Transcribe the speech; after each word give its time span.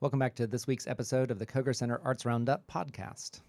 Welcome 0.00 0.20
back 0.20 0.36
to 0.36 0.46
this 0.46 0.68
week's 0.68 0.86
episode 0.86 1.32
of 1.32 1.40
the 1.40 1.46
Koger 1.46 1.74
Center 1.74 2.00
Arts 2.04 2.24
Roundup 2.24 2.64
podcast. 2.68 3.40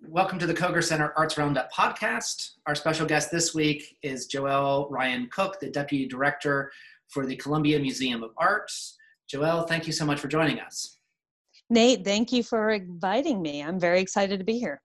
Welcome 0.00 0.38
to 0.38 0.46
the 0.46 0.54
Koger 0.54 0.82
Center 0.82 1.12
Arts 1.14 1.36
Roundup 1.36 1.70
podcast. 1.70 2.52
Our 2.66 2.74
special 2.74 3.04
guest 3.04 3.30
this 3.30 3.54
week 3.54 3.98
is 4.00 4.28
Joelle 4.28 4.90
Ryan 4.90 5.28
Cook, 5.30 5.60
the 5.60 5.68
Deputy 5.68 6.06
Director 6.06 6.72
for 7.08 7.26
the 7.26 7.36
Columbia 7.36 7.78
Museum 7.78 8.22
of 8.22 8.30
Arts. 8.38 8.96
Joelle, 9.30 9.68
thank 9.68 9.86
you 9.86 9.92
so 9.92 10.06
much 10.06 10.20
for 10.20 10.28
joining 10.28 10.58
us. 10.58 11.00
Nate, 11.68 12.02
thank 12.02 12.32
you 12.32 12.42
for 12.42 12.70
inviting 12.70 13.42
me. 13.42 13.62
I'm 13.62 13.78
very 13.78 14.00
excited 14.00 14.38
to 14.38 14.44
be 14.46 14.58
here. 14.58 14.80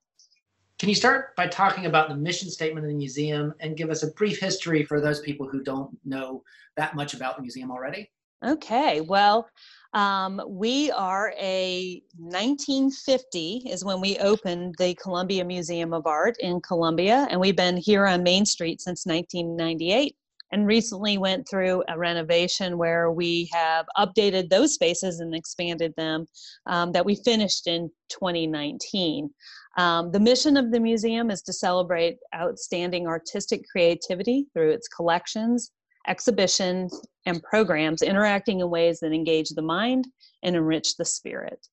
Can 0.80 0.90
you 0.90 0.96
start 0.96 1.36
by 1.36 1.48
talking 1.48 1.88
about 1.88 2.08
the 2.08 2.16
mission 2.16 2.52
statement 2.52 2.86
of 2.86 2.92
the 2.92 2.98
museum 2.98 3.54
and 3.60 3.76
give 3.76 3.90
us 3.90 4.04
a 4.04 4.12
brief 4.12 4.40
history 4.40 4.84
for 4.84 5.02
those 5.02 5.20
people 5.22 5.48
who 5.50 5.64
don't 5.64 5.98
know 6.06 6.44
that 6.76 6.96
much 6.96 7.16
about 7.16 7.36
the 7.36 7.42
museum 7.42 7.72
already? 7.72 8.12
Okay, 8.46 9.02
well, 9.02 9.50
um, 9.94 10.40
we 10.48 10.92
are 10.92 11.34
a 11.40 12.04
1950 12.18 13.64
is 13.66 13.84
when 13.84 14.00
we 14.00 14.20
opened 14.20 14.76
the 14.78 14.94
Columbia 15.02 15.44
Museum 15.44 15.94
of 15.94 16.06
Art 16.06 16.36
in 16.42 16.62
Columbia, 16.62 17.28
and 17.32 17.42
we've 17.42 17.56
been 17.56 17.78
here 17.78 18.06
on 18.06 18.22
Main 18.22 18.46
Street 18.46 18.80
since 18.80 19.08
1998 19.08 20.16
and 20.52 20.66
recently 20.66 21.18
went 21.18 21.48
through 21.50 21.84
a 21.88 21.98
renovation 21.98 22.78
where 22.78 23.12
we 23.12 23.50
have 23.54 23.86
updated 23.98 24.50
those 24.50 24.74
spaces 24.74 25.20
and 25.20 25.36
expanded 25.36 25.94
them 25.98 26.26
um, 26.66 26.92
that 26.92 27.06
we 27.06 27.16
finished 27.16 27.68
in 27.68 27.90
2019 28.10 29.30
um, 29.78 30.12
the 30.12 30.20
mission 30.20 30.58
of 30.58 30.72
the 30.72 30.80
museum 30.80 31.30
is 31.30 31.44
to 31.44 31.54
celebrate 31.54 32.18
outstanding 32.36 33.08
artistic 33.08 33.62
creativity 33.72 34.48
through 34.54 34.72
its 34.72 34.88
collections, 34.88 35.72
exhibitions, 36.08 37.00
and 37.28 37.44
programs 37.44 38.02
interacting 38.02 38.60
in 38.60 38.70
ways 38.72 39.00
that 39.00 39.14
engage 39.14 39.50
the 39.50 39.62
mind 39.62 40.08
and 40.42 40.56
enrich 40.56 40.98
the 40.98 41.06
spirit. 41.06 41.68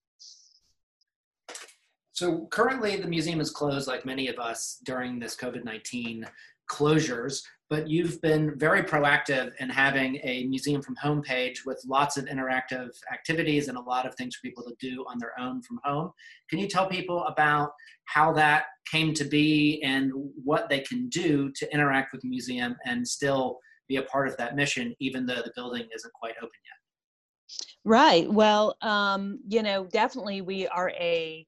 So 2.12 2.46
currently, 2.50 2.96
the 2.96 3.08
museum 3.08 3.40
is 3.40 3.50
closed, 3.50 3.88
like 3.88 4.04
many 4.04 4.28
of 4.28 4.38
us, 4.38 4.78
during 4.84 5.18
this 5.18 5.34
COVID 5.34 5.64
19 5.64 6.26
closures 6.70 7.42
but 7.70 7.88
you've 7.88 8.20
been 8.20 8.56
very 8.58 8.82
proactive 8.82 9.52
in 9.58 9.70
having 9.70 10.20
a 10.22 10.44
museum 10.44 10.82
from 10.82 10.94
home 10.96 11.22
page 11.22 11.64
with 11.64 11.82
lots 11.86 12.16
of 12.16 12.26
interactive 12.26 12.90
activities 13.12 13.68
and 13.68 13.78
a 13.78 13.80
lot 13.80 14.06
of 14.06 14.14
things 14.14 14.36
for 14.36 14.42
people 14.42 14.62
to 14.62 14.74
do 14.78 15.04
on 15.08 15.18
their 15.18 15.32
own 15.40 15.62
from 15.62 15.80
home. 15.82 16.12
Can 16.50 16.58
you 16.58 16.68
tell 16.68 16.86
people 16.86 17.24
about 17.24 17.72
how 18.04 18.32
that 18.34 18.66
came 18.90 19.14
to 19.14 19.24
be 19.24 19.82
and 19.82 20.12
what 20.44 20.68
they 20.68 20.80
can 20.80 21.08
do 21.08 21.50
to 21.52 21.72
interact 21.72 22.12
with 22.12 22.20
the 22.20 22.28
museum 22.28 22.76
and 22.84 23.06
still 23.06 23.58
be 23.88 23.96
a 23.96 24.02
part 24.02 24.28
of 24.28 24.36
that 24.36 24.56
mission, 24.56 24.94
even 25.00 25.24
though 25.24 25.42
the 25.42 25.52
building 25.56 25.88
isn't 25.94 26.12
quite 26.12 26.34
open 26.36 26.50
yet? 26.50 27.58
Right. 27.84 28.30
Well, 28.30 28.76
um, 28.82 29.40
you 29.48 29.62
know, 29.62 29.86
definitely 29.86 30.42
we 30.42 30.66
are 30.68 30.90
a 30.90 31.46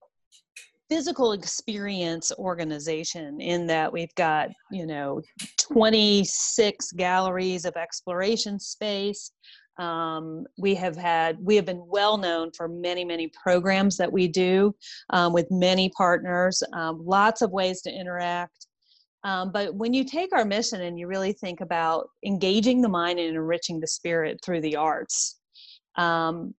physical 0.89 1.33
experience 1.33 2.33
organization 2.39 3.41
in 3.41 3.67
that 3.67 3.92
we've 3.92 4.15
got 4.15 4.51
you 4.70 4.87
know 4.87 5.20
26 5.59 6.92
galleries 6.92 7.65
of 7.65 7.77
exploration 7.77 8.59
space. 8.59 9.33
Um, 9.79 10.47
we 10.57 10.75
have 10.77 10.97
had 10.97 11.37
we 11.42 11.57
have 11.57 11.67
been 11.67 11.84
well 11.87 12.17
known 12.17 12.51
for 12.57 12.69
many 12.69 13.05
many 13.05 13.31
programs 13.42 13.97
that 13.98 14.11
we 14.11 14.27
do 14.29 14.75
um, 15.11 15.33
with 15.33 15.47
many 15.51 15.91
partners 15.91 16.62
um, 16.73 17.05
lots 17.05 17.42
of 17.42 17.51
ways 17.51 17.83
to 17.83 17.91
interact. 17.91 18.67
Um, 19.25 19.51
but 19.51 19.75
when 19.75 19.92
you 19.92 20.05
take 20.05 20.33
our 20.33 20.45
mission 20.45 20.83
and 20.83 20.98
you 20.98 21.09
really 21.09 21.33
think 21.33 21.61
about 21.61 22.09
engaging 22.25 22.81
the 22.81 22.89
mind 22.89 23.19
and 23.19 23.34
enriching 23.34 23.81
the 23.81 23.87
spirit 23.87 24.39
through 24.42 24.61
the 24.61 24.77
arts 24.77 25.41
um, 25.97 26.55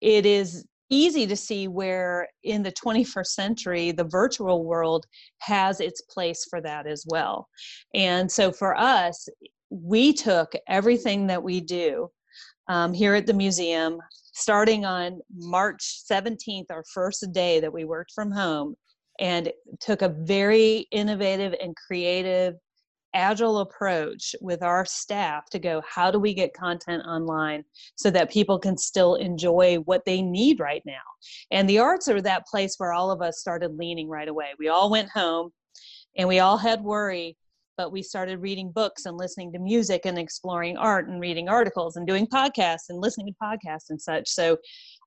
it 0.00 0.26
is 0.26 0.66
easy 0.90 1.26
to 1.26 1.36
see 1.36 1.68
where 1.68 2.28
in 2.42 2.62
the 2.62 2.72
21st 2.72 3.26
century 3.26 3.92
the 3.92 4.04
virtual 4.04 4.64
world 4.64 5.06
has 5.38 5.80
its 5.80 6.02
place 6.02 6.46
for 6.50 6.60
that 6.60 6.86
as 6.86 7.04
well. 7.08 7.48
And 7.94 8.30
so 8.30 8.52
for 8.52 8.76
us 8.76 9.28
we 9.70 10.12
took 10.12 10.52
everything 10.68 11.28
that 11.28 11.42
we 11.42 11.60
do 11.60 12.10
um, 12.68 12.92
here 12.92 13.14
at 13.14 13.26
the 13.26 13.32
museum 13.32 13.98
starting 14.32 14.84
on 14.84 15.20
march 15.36 16.02
17th 16.10 16.66
our 16.70 16.84
first 16.92 17.24
day 17.32 17.60
that 17.60 17.72
we 17.72 17.84
worked 17.84 18.12
from 18.12 18.30
home 18.30 18.74
and 19.20 19.50
took 19.80 20.02
a 20.02 20.08
very 20.08 20.86
innovative 20.90 21.54
and 21.60 21.74
creative 21.76 22.54
agile 23.14 23.58
approach 23.58 24.34
with 24.40 24.62
our 24.62 24.84
staff 24.84 25.48
to 25.50 25.58
go 25.58 25.82
how 25.88 26.10
do 26.10 26.18
we 26.18 26.34
get 26.34 26.54
content 26.54 27.02
online 27.06 27.64
so 27.96 28.10
that 28.10 28.30
people 28.30 28.58
can 28.58 28.76
still 28.76 29.16
enjoy 29.16 29.76
what 29.84 30.04
they 30.04 30.22
need 30.22 30.60
right 30.60 30.82
now? 30.86 30.94
And 31.50 31.68
the 31.68 31.78
arts 31.78 32.08
are 32.08 32.22
that 32.22 32.46
place 32.46 32.76
where 32.78 32.92
all 32.92 33.10
of 33.10 33.22
us 33.22 33.40
started 33.40 33.76
leaning 33.76 34.08
right 34.08 34.28
away. 34.28 34.48
We 34.58 34.68
all 34.68 34.90
went 34.90 35.10
home 35.10 35.50
and 36.16 36.28
we 36.28 36.38
all 36.38 36.58
had 36.58 36.82
worry 36.82 37.36
but 37.80 37.92
we 37.92 38.02
started 38.02 38.42
reading 38.42 38.70
books 38.70 39.06
and 39.06 39.16
listening 39.16 39.50
to 39.50 39.58
music 39.58 40.02
and 40.04 40.18
exploring 40.18 40.76
art 40.76 41.08
and 41.08 41.18
reading 41.18 41.48
articles 41.48 41.96
and 41.96 42.06
doing 42.06 42.26
podcasts 42.26 42.90
and 42.90 43.00
listening 43.00 43.26
to 43.26 43.32
podcasts 43.42 43.88
and 43.88 43.98
such. 43.98 44.28
So 44.28 44.58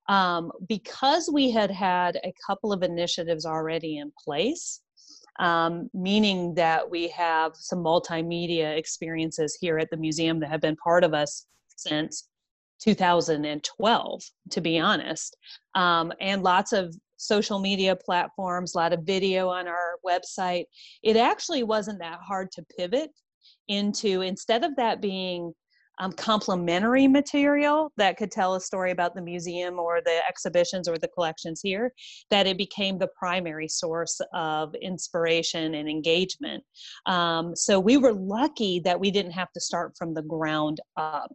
um, 0.10 0.52
because 0.68 1.30
we 1.32 1.52
had 1.52 1.70
had 1.70 2.16
a 2.24 2.34
couple 2.48 2.74
of 2.74 2.82
initiatives 2.82 3.46
already 3.46 4.00
in 4.00 4.12
place 4.18 4.82
um, 5.40 5.90
meaning 5.94 6.54
that 6.56 6.90
we 6.90 7.08
have 7.10 7.56
some 7.56 7.80
multimedia 7.80 8.78
experiences 8.78 9.58
here 9.60 9.78
at 9.78 9.90
the 9.90 9.98
museum 9.98 10.40
that 10.40 10.50
have 10.50 10.62
been 10.62 10.76
part 10.76 11.04
of 11.04 11.14
us 11.14 11.48
since 11.76 12.28
2012, 12.82 14.24
to 14.52 14.62
be 14.62 14.80
honest, 14.80 15.38
um, 15.76 16.12
and 16.20 16.44
lots 16.44 16.74
of 16.74 16.96
social 17.18 17.60
media 17.60 17.96
platforms, 17.96 18.76
a 18.76 18.78
lot 18.78 18.94
of 18.94 19.04
video 19.04 19.50
on 19.50 19.68
our 19.68 19.98
website. 20.06 20.66
It 21.02 21.16
actually 21.16 21.64
wasn't 21.64 22.00
that 22.00 22.20
hard 22.22 22.52
to 22.54 22.66
pivot 22.78 23.12
into 23.68 24.22
instead 24.22 24.64
of 24.64 24.76
that 24.76 25.02
being 25.02 25.54
um, 26.00 26.12
complementary 26.12 27.08
material 27.08 27.92
that 27.98 28.18
could 28.18 28.32
tell 28.32 28.56
a 28.56 28.62
story 28.62 28.92
about 28.92 29.16
the 29.16 29.22
museum 29.22 29.80
or 29.80 30.02
the 30.02 30.20
exhibitions 30.28 30.88
or 30.88 30.98
the 30.98 31.08
collections 31.08 31.62
here, 31.62 31.94
that 32.30 32.48
it 32.48 32.58
became 32.58 32.98
the 32.98 33.10
primary 33.18 33.68
source 33.68 34.20
of 34.34 34.74
inspiration 34.76 35.76
and 35.76 35.90
engagement. 35.90 36.64
Um, 37.06 37.56
so 37.56 37.80
we 37.80 37.98
were 37.98 38.14
lucky 38.14 38.80
that 38.82 39.00
we 39.00 39.12
didn't 39.12 39.32
have 39.34 39.52
to 39.54 39.60
start 39.60 39.94
from 39.98 40.14
the 40.14 40.24
ground 40.24 40.80
up 40.98 41.32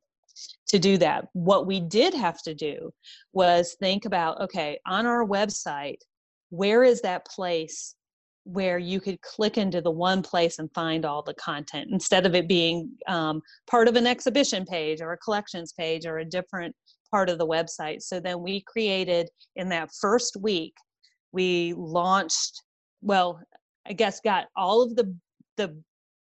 to 0.69 0.79
do 0.79 0.99
that. 0.99 1.27
What 1.33 1.67
we 1.67 1.81
did 1.81 2.15
have 2.15 2.43
to 2.43 2.55
do 2.55 2.93
was 3.33 3.77
think 3.81 4.05
about 4.05 4.41
okay, 4.41 4.79
on 4.87 5.07
our 5.07 5.25
website, 5.25 5.99
where 6.51 6.85
is 6.85 7.03
that 7.03 7.27
place 7.27 7.95
where 8.49 8.79
you 8.79 8.99
could 8.99 9.21
click 9.21 9.59
into 9.59 9.83
the 9.83 9.91
one 9.91 10.23
place 10.23 10.59
and 10.59 10.73
find 10.73 11.05
all 11.05 11.23
the 11.23 11.35
content 11.35 11.91
instead 11.93 12.25
of 12.25 12.35
it 12.35 12.49
being 12.49 12.91
um, 13.07 13.43
part 13.71 13.89
of 13.89 13.95
an 13.95 14.07
exhibition 14.07 14.65
page 14.65 15.03
or 15.03 15.13
a 15.13 15.19
collections 15.19 15.75
page 15.75 16.07
or 16.07 16.19
a 16.19 16.25
different 16.25 16.75
part 17.11 17.29
of 17.29 17.37
the 17.37 17.47
website. 17.47 18.01
So 18.01 18.21
then 18.21 18.43
we 18.43 18.63
created 18.63 19.29
in 19.57 19.69
that 19.69 19.91
first 20.01 20.35
week, 20.41 20.73
we 21.31 21.75
launched, 21.77 22.63
well, 23.03 23.39
I 23.87 23.93
guess 23.93 24.21
got 24.21 24.47
all 24.57 24.83
of 24.83 24.97
the 24.97 25.15
the 25.59 25.77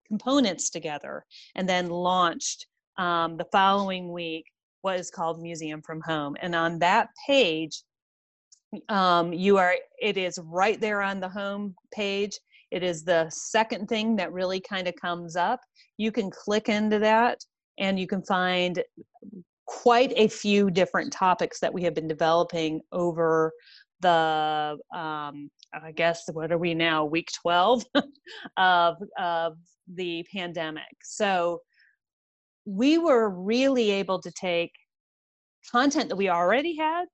components 0.07 0.69
together 0.69 1.25
and 1.55 1.67
then 1.67 1.89
launched 1.89 2.67
um, 2.97 3.35
the 3.35 3.47
following 3.51 4.13
week 4.13 4.45
what 4.83 4.99
is 4.99 5.11
called 5.11 5.41
Museum 5.41 5.81
from 5.81 5.99
Home. 6.01 6.37
And 6.41 6.55
on 6.55 6.79
that 6.79 7.09
page, 7.27 7.81
um, 8.89 9.33
you 9.33 9.57
are 9.57 9.75
it 10.01 10.17
is 10.17 10.39
right 10.43 10.79
there 10.79 11.01
on 11.01 11.19
the 11.19 11.29
home 11.29 11.75
page. 11.93 12.37
It 12.71 12.83
is 12.83 13.03
the 13.03 13.29
second 13.29 13.87
thing 13.87 14.15
that 14.17 14.33
really 14.33 14.59
kind 14.59 14.87
of 14.87 14.95
comes 14.95 15.35
up. 15.35 15.61
You 15.97 16.11
can 16.11 16.29
click 16.29 16.69
into 16.69 16.99
that 16.99 17.39
and 17.77 17.99
you 17.99 18.07
can 18.07 18.23
find 18.23 18.83
quite 19.67 20.13
a 20.15 20.27
few 20.27 20.69
different 20.69 21.11
topics 21.11 21.59
that 21.59 21.73
we 21.73 21.83
have 21.83 21.95
been 21.95 22.07
developing 22.07 22.81
over 22.91 23.51
the 24.01 24.77
um, 24.93 25.49
i 25.73 25.91
guess 25.95 26.23
what 26.33 26.51
are 26.51 26.57
we 26.57 26.73
now 26.73 27.05
week 27.05 27.29
12 27.41 27.83
of, 28.57 28.97
of 29.17 29.57
the 29.93 30.25
pandemic. 30.33 30.95
So 31.03 31.61
we 32.65 32.97
were 32.97 33.29
really 33.29 33.91
able 33.91 34.21
to 34.21 34.31
take 34.31 34.71
content 35.71 36.09
that 36.09 36.15
we 36.15 36.29
already 36.29 36.75
had 36.75 37.05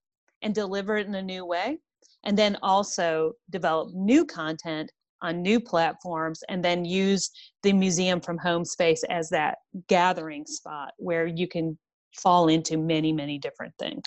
and 0.41 0.53
deliver 0.53 0.97
it 0.97 1.07
in 1.07 1.15
a 1.15 1.21
new 1.21 1.45
way 1.45 1.77
and 2.23 2.37
then 2.37 2.57
also 2.61 3.33
develop 3.49 3.93
new 3.93 4.25
content 4.25 4.91
on 5.21 5.41
new 5.41 5.59
platforms 5.59 6.43
and 6.49 6.63
then 6.63 6.83
use 6.83 7.29
the 7.63 7.73
museum 7.73 8.19
from 8.19 8.37
home 8.37 8.65
space 8.65 9.03
as 9.09 9.29
that 9.29 9.57
gathering 9.87 10.45
spot 10.45 10.91
where 10.97 11.27
you 11.27 11.47
can 11.47 11.77
fall 12.15 12.47
into 12.47 12.77
many 12.77 13.13
many 13.13 13.37
different 13.37 13.73
things 13.79 14.03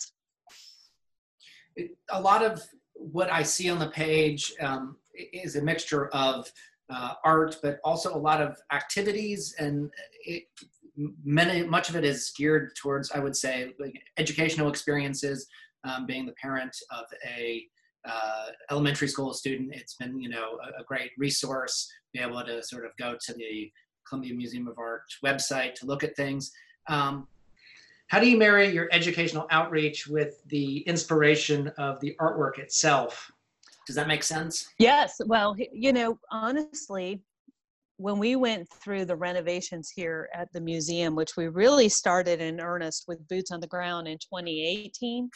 a 2.11 2.21
lot 2.21 2.45
of 2.45 2.63
what 2.95 3.33
i 3.33 3.43
see 3.43 3.71
on 3.71 3.79
the 3.79 3.89
page 3.91 4.53
um, 4.61 4.97
is 5.33 5.57
a 5.57 5.63
mixture 5.63 6.09
of 6.09 6.51
uh, 6.91 7.15
art, 7.25 7.57
but 7.63 7.79
also 7.85 8.15
a 8.15 8.19
lot 8.19 8.41
of 8.41 8.59
activities, 8.73 9.55
and 9.59 9.91
it, 10.25 10.45
many 11.25 11.67
much 11.67 11.89
of 11.89 11.97
it 11.97 12.05
is 12.05 12.33
geared 12.37 12.75
towards, 12.77 13.11
I 13.13 13.19
would 13.19 13.37
say, 13.37 13.73
like 13.79 13.95
educational 14.17 14.69
experiences. 14.69 15.47
Um, 15.85 16.07
being 16.07 16.25
the 16.25 16.33
parent 16.33 16.75
of 16.91 17.05
a 17.37 17.65
uh, 18.09 18.47
elementary 18.71 19.09
school 19.09 19.33
student, 19.33 19.75
it's 19.75 19.95
been 19.95 20.21
you 20.21 20.29
know 20.29 20.59
a, 20.63 20.81
a, 20.81 20.85
great 20.85 21.11
resource. 21.19 21.91
Be 22.13 22.21
able 22.21 22.43
to 22.45 22.63
sort 22.63 22.85
of 22.85 22.93
go 22.99 23.17
to 23.21 23.33
the 23.35 23.71
Columbia 24.09 24.35
Museum 24.35 24.69
of 24.69 24.79
Art 24.79 25.03
website 25.25 25.75
to 25.77 25.87
look 25.87 26.05
at 26.05 26.17
things. 26.17 26.53
Um, 26.89 27.29
how 28.09 28.21
do 28.21 28.29
you 28.29 28.37
marry 28.37 28.69
your 28.69 28.89
educational 28.93 29.47
outreach 29.51 30.07
with 30.07 30.43
the 30.47 30.79
inspiration 30.81 31.69
of 31.79 32.01
the 32.01 32.15
artwork 32.21 32.59
itself? 32.59 33.31
Does 33.87 33.97
that 33.97 34.09
make 34.09 34.23
sense? 34.23 34.69
Yes. 34.79 35.21
Well, 35.27 35.57
you 35.73 35.93
know, 35.93 36.19
honestly, 36.31 37.23
when 37.97 38.19
we 38.19 38.37
went 38.37 38.69
through 38.83 39.05
the 39.05 39.17
renovations 39.17 39.91
here 39.91 40.29
at 40.35 40.53
the 40.53 40.61
museum, 40.61 41.15
which 41.15 41.37
we 41.37 41.49
really 41.49 41.89
started 41.89 42.41
in 42.41 42.61
earnest 42.61 43.05
with 43.07 43.27
boots 43.29 43.51
on 43.51 43.61
the 43.61 43.67
ground 43.67 44.09
in 44.09 44.19
2018 44.19 45.31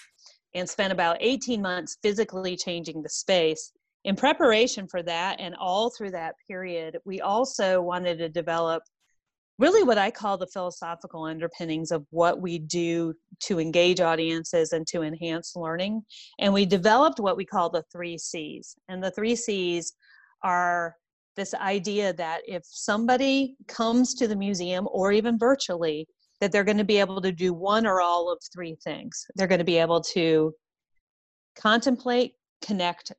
and 0.54 0.68
spent 0.68 0.92
about 0.92 1.18
18 1.20 1.60
months 1.60 1.98
physically 2.02 2.56
changing 2.56 3.02
the 3.02 3.08
space. 3.08 3.72
In 4.04 4.16
preparation 4.16 4.86
for 4.86 5.02
that 5.02 5.40
and 5.40 5.54
all 5.56 5.90
through 5.90 6.12
that 6.12 6.34
period, 6.46 6.98
we 7.04 7.20
also 7.20 7.82
wanted 7.82 8.18
to 8.18 8.28
develop 8.28 8.82
really 9.58 9.82
what 9.82 9.98
I 9.98 10.10
call 10.10 10.38
the 10.38 10.46
philosophical 10.46 11.24
underpinnings 11.24 11.90
of 11.90 12.06
what 12.10 12.40
we 12.40 12.58
do 12.58 13.14
to 13.40 13.58
engage 13.58 14.00
audiences 14.00 14.72
and 14.72 14.86
to 14.88 15.02
enhance 15.02 15.56
learning. 15.56 16.02
And 16.38 16.54
we 16.54 16.64
developed 16.64 17.18
what 17.18 17.36
we 17.36 17.44
call 17.44 17.68
the 17.68 17.82
three 17.92 18.18
C's. 18.18 18.76
And 18.88 19.02
the 19.02 19.10
three 19.10 19.34
C's 19.34 19.94
are 20.42 20.94
this 21.36 21.54
idea 21.54 22.12
that 22.14 22.42
if 22.46 22.62
somebody 22.64 23.56
comes 23.66 24.14
to 24.14 24.28
the 24.28 24.36
museum 24.36 24.88
or 24.90 25.12
even 25.12 25.38
virtually, 25.38 26.06
that 26.40 26.52
they're 26.52 26.64
going 26.64 26.78
to 26.78 26.84
be 26.84 26.98
able 26.98 27.20
to 27.20 27.32
do 27.32 27.52
one 27.52 27.86
or 27.86 28.00
all 28.00 28.30
of 28.30 28.38
three 28.52 28.76
things. 28.82 29.26
They're 29.34 29.46
going 29.46 29.58
to 29.58 29.64
be 29.64 29.78
able 29.78 30.00
to 30.14 30.54
contemplate, 31.56 32.34
connect, 32.62 33.12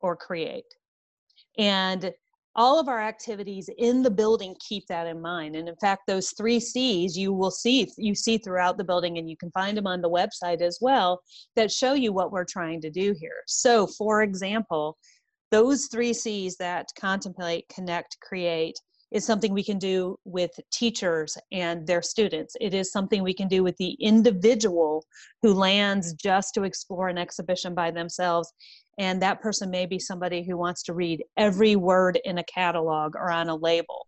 or 0.00 0.16
create. 0.16 0.64
And 1.58 2.12
all 2.56 2.80
of 2.80 2.88
our 2.88 3.00
activities 3.00 3.68
in 3.76 4.02
the 4.02 4.10
building 4.10 4.56
keep 4.66 4.86
that 4.86 5.06
in 5.06 5.20
mind 5.20 5.54
and 5.54 5.68
in 5.68 5.76
fact 5.76 6.02
those 6.06 6.30
three 6.30 6.58
c's 6.58 7.16
you 7.16 7.32
will 7.32 7.50
see 7.50 7.86
you 7.98 8.14
see 8.14 8.38
throughout 8.38 8.78
the 8.78 8.84
building 8.84 9.18
and 9.18 9.28
you 9.28 9.36
can 9.36 9.50
find 9.50 9.76
them 9.76 9.86
on 9.86 10.00
the 10.00 10.08
website 10.08 10.62
as 10.62 10.78
well 10.80 11.20
that 11.54 11.70
show 11.70 11.92
you 11.92 12.12
what 12.12 12.32
we're 12.32 12.44
trying 12.44 12.80
to 12.80 12.90
do 12.90 13.14
here 13.20 13.42
so 13.46 13.86
for 13.86 14.22
example 14.22 14.96
those 15.50 15.86
three 15.92 16.14
c's 16.14 16.56
that 16.56 16.88
contemplate 16.98 17.66
connect 17.68 18.16
create 18.20 18.80
is 19.16 19.24
something 19.24 19.52
we 19.52 19.64
can 19.64 19.78
do 19.78 20.18
with 20.24 20.50
teachers 20.70 21.38
and 21.50 21.86
their 21.86 22.02
students. 22.02 22.54
It 22.60 22.74
is 22.74 22.92
something 22.92 23.22
we 23.22 23.32
can 23.32 23.48
do 23.48 23.62
with 23.62 23.74
the 23.78 23.92
individual 23.98 25.06
who 25.40 25.54
lands 25.54 26.12
just 26.12 26.52
to 26.54 26.64
explore 26.64 27.08
an 27.08 27.16
exhibition 27.16 27.74
by 27.74 27.90
themselves. 27.90 28.52
And 28.98 29.20
that 29.22 29.40
person 29.40 29.70
may 29.70 29.86
be 29.86 29.98
somebody 29.98 30.44
who 30.46 30.58
wants 30.58 30.82
to 30.84 30.92
read 30.92 31.24
every 31.38 31.76
word 31.76 32.20
in 32.24 32.36
a 32.38 32.44
catalog 32.44 33.16
or 33.16 33.30
on 33.30 33.48
a 33.48 33.56
label. 33.56 34.06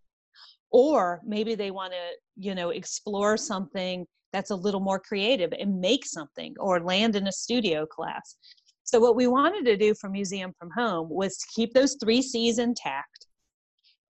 Or 0.71 1.21
maybe 1.25 1.55
they 1.55 1.71
want 1.71 1.93
to 1.93 1.99
you 2.37 2.53
know 2.53 2.69
explore 2.69 3.35
something 3.35 4.05
that's 4.31 4.51
a 4.51 4.55
little 4.55 4.79
more 4.79 4.99
creative 4.99 5.51
and 5.59 5.81
make 5.81 6.05
something 6.05 6.53
or 6.59 6.79
land 6.81 7.15
in 7.15 7.27
a 7.27 7.31
studio 7.31 7.87
class. 7.87 8.37
So 8.83 8.99
what 8.99 9.15
we 9.15 9.25
wanted 9.25 9.65
to 9.65 9.75
do 9.75 9.95
for 9.95 10.07
museum 10.07 10.53
from 10.59 10.69
home 10.75 11.09
was 11.09 11.35
to 11.37 11.47
keep 11.55 11.73
those 11.73 11.97
three 11.99 12.21
c's 12.21 12.59
intact 12.59 13.25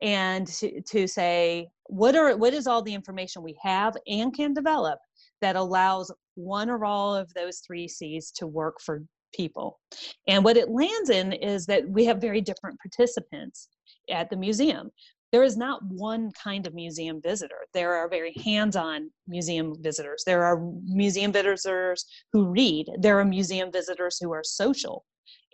and 0.01 0.48
to, 0.48 0.81
to 0.81 1.07
say 1.07 1.69
what 1.88 2.16
are 2.16 2.38
what 2.38 2.54
is 2.54 2.68
all 2.68 2.81
the 2.81 2.94
information 2.94 3.44
we 3.44 3.57
have 3.62 3.96
and 4.07 4.34
can 4.34 4.54
develop 4.54 5.00
that 5.42 5.56
allows 5.56 6.12
one 6.36 6.69
or 6.69 6.86
all 6.86 7.16
of 7.16 7.34
those 7.34 7.60
three 7.60 7.88
c's 7.88 8.31
to 8.31 8.48
work 8.48 8.75
for 8.84 9.04
people. 9.34 9.80
And 10.28 10.44
what 10.44 10.57
it 10.57 10.69
lands 10.69 11.10
in 11.10 11.34
is 11.34 11.66
that 11.68 11.88
we 11.88 12.06
have 12.06 12.22
very 12.22 12.42
different 12.42 12.80
participants 12.80 13.69
at 14.10 14.30
the 14.30 14.38
museum. 14.38 14.90
There 15.31 15.44
is 15.44 15.57
not 15.57 15.86
one 15.86 16.31
kind 16.31 16.66
of 16.66 16.74
museum 16.74 17.22
visitor. 17.22 17.60
There 17.74 17.94
are 17.94 18.10
very 18.10 18.34
hands 18.44 18.75
on 18.75 19.12
museum 19.28 19.75
visitors. 19.80 20.24
There 20.25 20.44
are 20.44 20.60
museum 20.86 21.31
visitors 21.31 22.06
who 22.34 22.48
read. 22.48 22.88
There 23.00 23.19
are 23.19 23.25
museum 23.25 23.72
visitors 23.72 24.18
who 24.19 24.31
are 24.31 24.44
social 24.44 25.06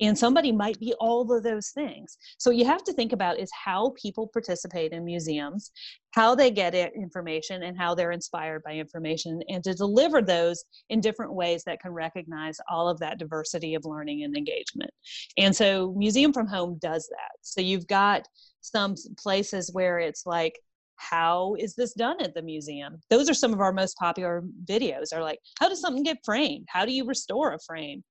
and 0.02 0.18
somebody 0.18 0.52
might 0.52 0.80
be 0.80 0.94
all 1.00 1.32
of 1.32 1.44
those 1.44 1.70
things. 1.70 2.18
So 2.38 2.50
you 2.50 2.66
have 2.66 2.84
to 2.84 2.94
think 2.94 3.14
about 3.14 3.40
is 3.40 3.50
how 3.52 3.94
people 4.02 4.28
participate 4.28 4.92
in 4.92 5.06
museums 5.06 5.72
how 6.16 6.34
they 6.34 6.50
get 6.50 6.74
information 6.74 7.64
and 7.64 7.78
how 7.78 7.94
they're 7.94 8.14
inspired 8.14 8.64
by 8.64 8.72
information 8.72 9.42
and 9.50 9.62
to 9.62 9.74
deliver 9.74 10.22
those 10.22 10.64
in 10.90 11.02
different 11.02 11.34
ways 11.34 11.64
that 11.66 11.82
can 11.82 11.92
recognize 11.92 12.58
all 12.70 12.88
of 12.88 12.98
that 13.00 13.20
diversity 13.20 13.76
of 13.76 13.84
learning 13.84 14.24
and 14.24 14.38
engagement. 14.38 14.90
And 15.38 15.54
so 15.54 15.94
museum 15.98 16.32
from 16.32 16.48
home 16.48 16.80
does 16.82 17.06
that. 17.10 17.32
So 17.42 17.60
you've 17.60 17.88
got 17.88 18.26
some 18.62 18.96
places 19.18 19.72
where 19.74 20.00
it's 20.00 20.26
like 20.26 20.58
how 20.96 21.56
is 21.60 21.76
this 21.76 21.94
done 21.94 22.22
at 22.22 22.34
the 22.34 22.42
museum? 22.42 23.02
Those 23.10 23.30
are 23.30 23.34
some 23.34 23.52
of 23.52 23.60
our 23.60 23.74
most 23.74 23.98
popular 23.98 24.42
videos 24.64 25.14
are 25.14 25.22
like 25.22 25.40
how 25.60 25.68
does 25.68 25.82
something 25.82 26.04
get 26.04 26.20
framed? 26.24 26.66
How 26.70 26.86
do 26.86 26.94
you 26.94 27.06
restore 27.06 27.52
a 27.52 27.60
frame 27.60 28.06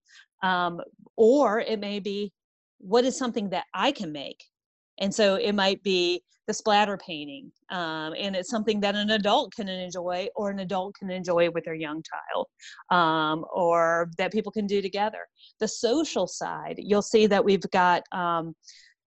um, 0.44 0.80
or 1.16 1.60
it 1.60 1.80
may 1.80 1.98
be 1.98 2.32
what 2.78 3.04
is 3.04 3.16
something 3.16 3.48
that 3.50 3.64
i 3.74 3.90
can 3.90 4.12
make? 4.12 4.44
And 4.98 5.12
so 5.12 5.34
it 5.34 5.54
might 5.54 5.82
be 5.82 6.22
the 6.46 6.54
splatter 6.54 6.98
painting 6.98 7.50
um, 7.70 8.14
and 8.18 8.36
it's 8.36 8.50
something 8.50 8.78
that 8.80 8.94
an 8.94 9.10
adult 9.10 9.54
can 9.54 9.68
enjoy 9.68 10.28
or 10.36 10.50
an 10.50 10.58
adult 10.58 10.94
can 10.94 11.10
enjoy 11.10 11.50
with 11.50 11.64
their 11.64 11.74
young 11.74 12.02
child 12.02 12.46
um, 12.90 13.44
or 13.52 14.10
that 14.18 14.30
people 14.30 14.52
can 14.52 14.66
do 14.66 14.82
together. 14.82 15.26
The 15.58 15.68
social 15.68 16.26
side 16.26 16.76
you'll 16.78 17.02
see 17.02 17.26
that 17.26 17.44
we've 17.44 17.68
got 17.70 18.02
um, 18.12 18.54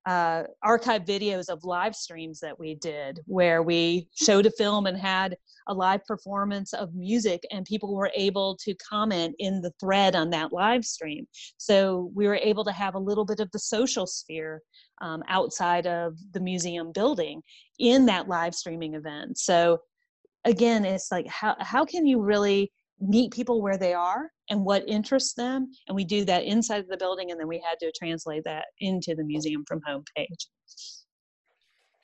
uh, 0.07 0.43
archive 0.63 1.03
videos 1.03 1.49
of 1.49 1.65
live 1.65 1.93
streams 1.93 2.39
that 2.39 2.57
we 2.57 2.75
did 2.75 3.19
where 3.25 3.61
we 3.61 4.07
showed 4.15 4.45
a 4.45 4.51
film 4.51 4.85
and 4.85 4.97
had 4.97 5.35
a 5.67 5.73
live 5.73 6.03
performance 6.05 6.71
of 6.71 6.95
music 6.95 7.43
and 7.51 7.65
people 7.65 7.93
were 7.93 8.09
able 8.15 8.55
to 8.55 8.73
comment 8.75 9.35
in 9.39 9.61
the 9.61 9.73
thread 9.81 10.15
on 10.15 10.29
that 10.29 10.53
live 10.53 10.85
stream. 10.85 11.27
So 11.57 12.09
we 12.15 12.25
were 12.25 12.39
able 12.41 12.63
to 12.63 12.71
have 12.71 12.95
a 12.95 12.99
little 12.99 13.25
bit 13.25 13.41
of 13.41 13.51
the 13.51 13.59
social 13.59 14.07
sphere 14.07 14.61
um, 15.01 15.23
outside 15.27 15.85
of 15.85 16.17
the 16.31 16.39
museum 16.39 16.93
building 16.93 17.41
in 17.77 18.05
that 18.05 18.29
live 18.29 18.55
streaming 18.55 18.93
event. 18.95 19.37
So 19.37 19.79
again 20.45 20.85
it's 20.85 21.11
like 21.11 21.27
how, 21.27 21.57
how 21.59 21.83
can 21.83 22.07
you 22.07 22.21
really 22.21 22.71
meet 22.99 23.31
people 23.31 23.61
where 23.61 23.77
they 23.77 23.93
are 23.93 24.31
and 24.49 24.63
what 24.63 24.87
interests 24.87 25.33
them 25.33 25.69
and 25.87 25.95
we 25.95 26.03
do 26.03 26.25
that 26.25 26.43
inside 26.43 26.79
of 26.79 26.87
the 26.87 26.97
building 26.97 27.31
and 27.31 27.39
then 27.39 27.47
we 27.47 27.59
had 27.59 27.77
to 27.79 27.91
translate 27.97 28.43
that 28.43 28.65
into 28.79 29.13
the 29.13 29.23
museum 29.23 29.63
from 29.67 29.79
home 29.85 30.03
page 30.15 30.47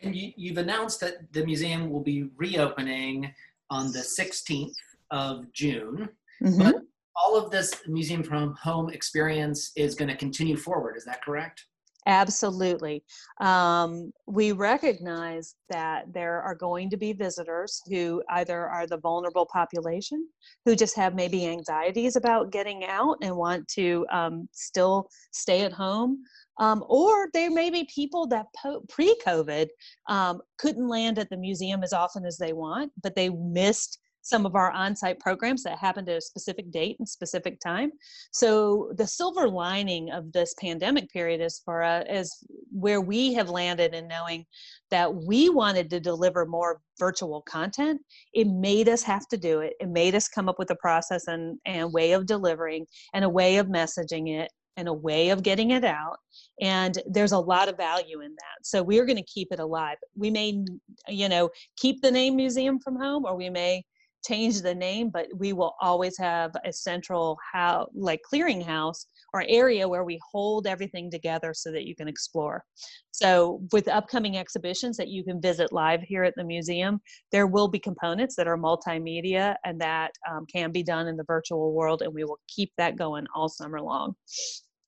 and 0.01 0.15
you, 0.15 0.49
have 0.49 0.57
announced 0.57 0.99
that 0.99 1.31
the 1.31 1.45
museum 1.45 1.89
will 1.89 2.01
be 2.01 2.29
reopening 2.35 3.33
on 3.69 3.91
the 3.91 3.99
16th 3.99 4.75
of 5.11 5.51
june 5.53 6.09
mm-hmm. 6.43 6.61
but 6.61 6.75
all 7.15 7.37
of 7.37 7.49
this 7.49 7.73
museum 7.87 8.23
from 8.23 8.53
home 8.61 8.89
experience 8.89 9.71
is 9.75 9.95
going 9.95 10.09
to 10.09 10.17
continue 10.17 10.57
forward 10.57 10.95
is 10.95 11.05
that 11.05 11.23
correct 11.23 11.65
Absolutely. 12.05 13.03
Um, 13.39 14.11
we 14.27 14.51
recognize 14.51 15.55
that 15.69 16.11
there 16.13 16.41
are 16.41 16.55
going 16.55 16.89
to 16.89 16.97
be 16.97 17.13
visitors 17.13 17.81
who 17.89 18.21
either 18.29 18.67
are 18.67 18.85
the 18.85 18.97
vulnerable 18.97 19.47
population, 19.51 20.27
who 20.65 20.75
just 20.75 20.95
have 20.97 21.15
maybe 21.15 21.47
anxieties 21.47 22.15
about 22.15 22.51
getting 22.51 22.83
out 22.85 23.17
and 23.21 23.35
want 23.35 23.67
to 23.69 24.05
um, 24.11 24.49
still 24.51 25.09
stay 25.31 25.61
at 25.61 25.71
home. 25.71 26.23
Um, 26.59 26.83
or 26.87 27.29
there 27.33 27.49
may 27.49 27.69
be 27.69 27.87
people 27.93 28.27
that 28.27 28.47
po- 28.61 28.83
pre 28.89 29.15
COVID 29.25 29.67
um, 30.07 30.41
couldn't 30.57 30.87
land 30.87 31.17
at 31.17 31.29
the 31.29 31.37
museum 31.37 31.83
as 31.83 31.93
often 31.93 32.25
as 32.25 32.37
they 32.37 32.53
want, 32.53 32.91
but 33.01 33.15
they 33.15 33.29
missed 33.29 33.99
some 34.23 34.45
of 34.45 34.55
our 34.55 34.71
on-site 34.71 35.19
programs 35.19 35.63
that 35.63 35.77
happened 35.77 36.09
at 36.09 36.17
a 36.17 36.21
specific 36.21 36.71
date 36.71 36.95
and 36.97 37.07
specific 37.07 37.59
time. 37.59 37.91
So 38.31 38.91
the 38.97 39.05
silver 39.05 39.47
lining 39.47 40.11
of 40.11 40.31
this 40.31 40.55
pandemic 40.59 41.09
period 41.09 41.41
is 41.41 41.61
for 41.63 41.83
uh, 41.83 42.03
is 42.09 42.35
where 42.71 43.01
we 43.01 43.33
have 43.33 43.49
landed 43.49 43.93
in 43.93 44.07
knowing 44.07 44.45
that 44.89 45.13
we 45.13 45.49
wanted 45.49 45.89
to 45.89 45.99
deliver 45.99 46.45
more 46.45 46.81
virtual 46.97 47.41
content. 47.41 48.01
It 48.33 48.47
made 48.47 48.89
us 48.89 49.03
have 49.03 49.27
to 49.27 49.37
do 49.37 49.59
it. 49.59 49.73
It 49.79 49.89
made 49.89 50.15
us 50.15 50.27
come 50.27 50.47
up 50.47 50.57
with 50.57 50.71
a 50.71 50.75
process 50.75 51.27
and, 51.27 51.59
and 51.65 51.91
way 51.91 52.13
of 52.13 52.25
delivering 52.25 52.85
and 53.13 53.25
a 53.25 53.29
way 53.29 53.57
of 53.57 53.67
messaging 53.67 54.29
it 54.29 54.49
and 54.77 54.87
a 54.87 54.93
way 54.93 55.29
of 55.29 55.43
getting 55.43 55.71
it 55.71 55.83
out 55.83 56.17
and 56.61 56.97
there's 57.05 57.31
a 57.31 57.37
lot 57.37 57.69
of 57.69 57.77
value 57.77 58.21
in 58.21 58.31
that 58.31 58.57
so 58.63 58.81
we're 58.81 59.05
going 59.05 59.17
to 59.17 59.23
keep 59.23 59.49
it 59.51 59.59
alive 59.59 59.97
we 60.15 60.31
may 60.31 60.63
you 61.07 61.29
know 61.29 61.47
keep 61.77 62.01
the 62.01 62.09
name 62.09 62.35
museum 62.35 62.79
from 62.79 62.95
home 62.95 63.23
or 63.23 63.35
we 63.35 63.51
may 63.51 63.83
change 64.25 64.61
the 64.61 64.73
name, 64.73 65.09
but 65.09 65.27
we 65.35 65.53
will 65.53 65.75
always 65.81 66.17
have 66.17 66.51
a 66.65 66.71
central 66.71 67.37
how 67.51 67.87
like 67.93 68.21
clearinghouse 68.31 69.05
or 69.33 69.43
area 69.47 69.87
where 69.87 70.03
we 70.03 70.19
hold 70.31 70.67
everything 70.67 71.09
together 71.09 71.53
so 71.53 71.71
that 71.71 71.85
you 71.85 71.95
can 71.95 72.07
explore. 72.07 72.63
So, 73.11 73.61
with 73.71 73.87
upcoming 73.87 74.37
exhibitions 74.37 74.97
that 74.97 75.09
you 75.09 75.23
can 75.23 75.41
visit 75.41 75.71
live 75.71 76.01
here 76.01 76.23
at 76.23 76.33
the 76.35 76.43
museum, 76.43 77.01
there 77.31 77.47
will 77.47 77.67
be 77.67 77.79
components 77.79 78.35
that 78.35 78.47
are 78.47 78.57
multimedia 78.57 79.55
and 79.65 79.79
that 79.81 80.11
um, 80.29 80.45
can 80.45 80.71
be 80.71 80.83
done 80.83 81.07
in 81.07 81.17
the 81.17 81.25
virtual 81.25 81.73
world, 81.73 82.01
and 82.01 82.13
we 82.13 82.23
will 82.23 82.39
keep 82.47 82.71
that 82.77 82.97
going 82.97 83.25
all 83.35 83.49
summer 83.49 83.81
long 83.81 84.15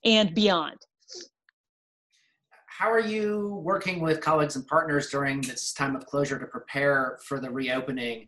and 0.03 0.33
beyond. 0.33 0.77
How 2.67 2.91
are 2.91 2.99
you 2.99 3.61
working 3.63 4.01
with 4.01 4.19
colleagues 4.19 4.57
and 4.57 4.67
partners 4.67 5.09
during 5.09 5.39
this 5.39 5.71
time 5.71 5.95
of 5.95 6.05
closure 6.05 6.37
to 6.37 6.45
prepare 6.45 7.19
for 7.25 7.39
the 7.39 7.49
reopening? 7.49 8.27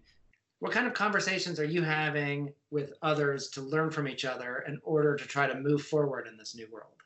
What 0.60 0.72
kind 0.72 0.88
of 0.88 0.94
conversations 0.94 1.60
are 1.60 1.66
you 1.66 1.84
having 1.84 2.52
with 2.72 2.94
others 3.02 3.50
to 3.50 3.62
learn 3.62 3.92
from 3.92 4.08
each 4.08 4.26
other 4.26 4.64
in 4.68 4.80
order 4.84 5.16
to 5.16 5.26
try 5.26 5.46
to 5.48 5.60
move 5.60 5.84
forward 5.84 6.28
in 6.28 6.36
this 6.36 6.56
new 6.56 6.68
world? 6.72 6.98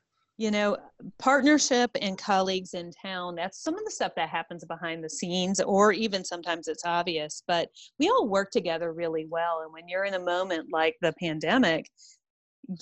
you 0.41 0.49
know 0.49 0.75
partnership 1.19 1.91
and 2.01 2.17
colleagues 2.17 2.73
in 2.73 2.91
town 2.91 3.35
that's 3.35 3.61
some 3.61 3.77
of 3.77 3.85
the 3.85 3.91
stuff 3.91 4.13
that 4.15 4.27
happens 4.27 4.65
behind 4.65 5.03
the 5.03 5.09
scenes 5.09 5.59
or 5.61 5.91
even 5.91 6.25
sometimes 6.25 6.67
it's 6.67 6.83
obvious 6.83 7.43
but 7.47 7.69
we 7.99 8.09
all 8.09 8.27
work 8.27 8.49
together 8.49 8.91
really 8.91 9.27
well 9.29 9.61
and 9.63 9.71
when 9.71 9.87
you're 9.87 10.05
in 10.05 10.15
a 10.15 10.19
moment 10.19 10.67
like 10.71 10.95
the 11.01 11.13
pandemic 11.19 11.87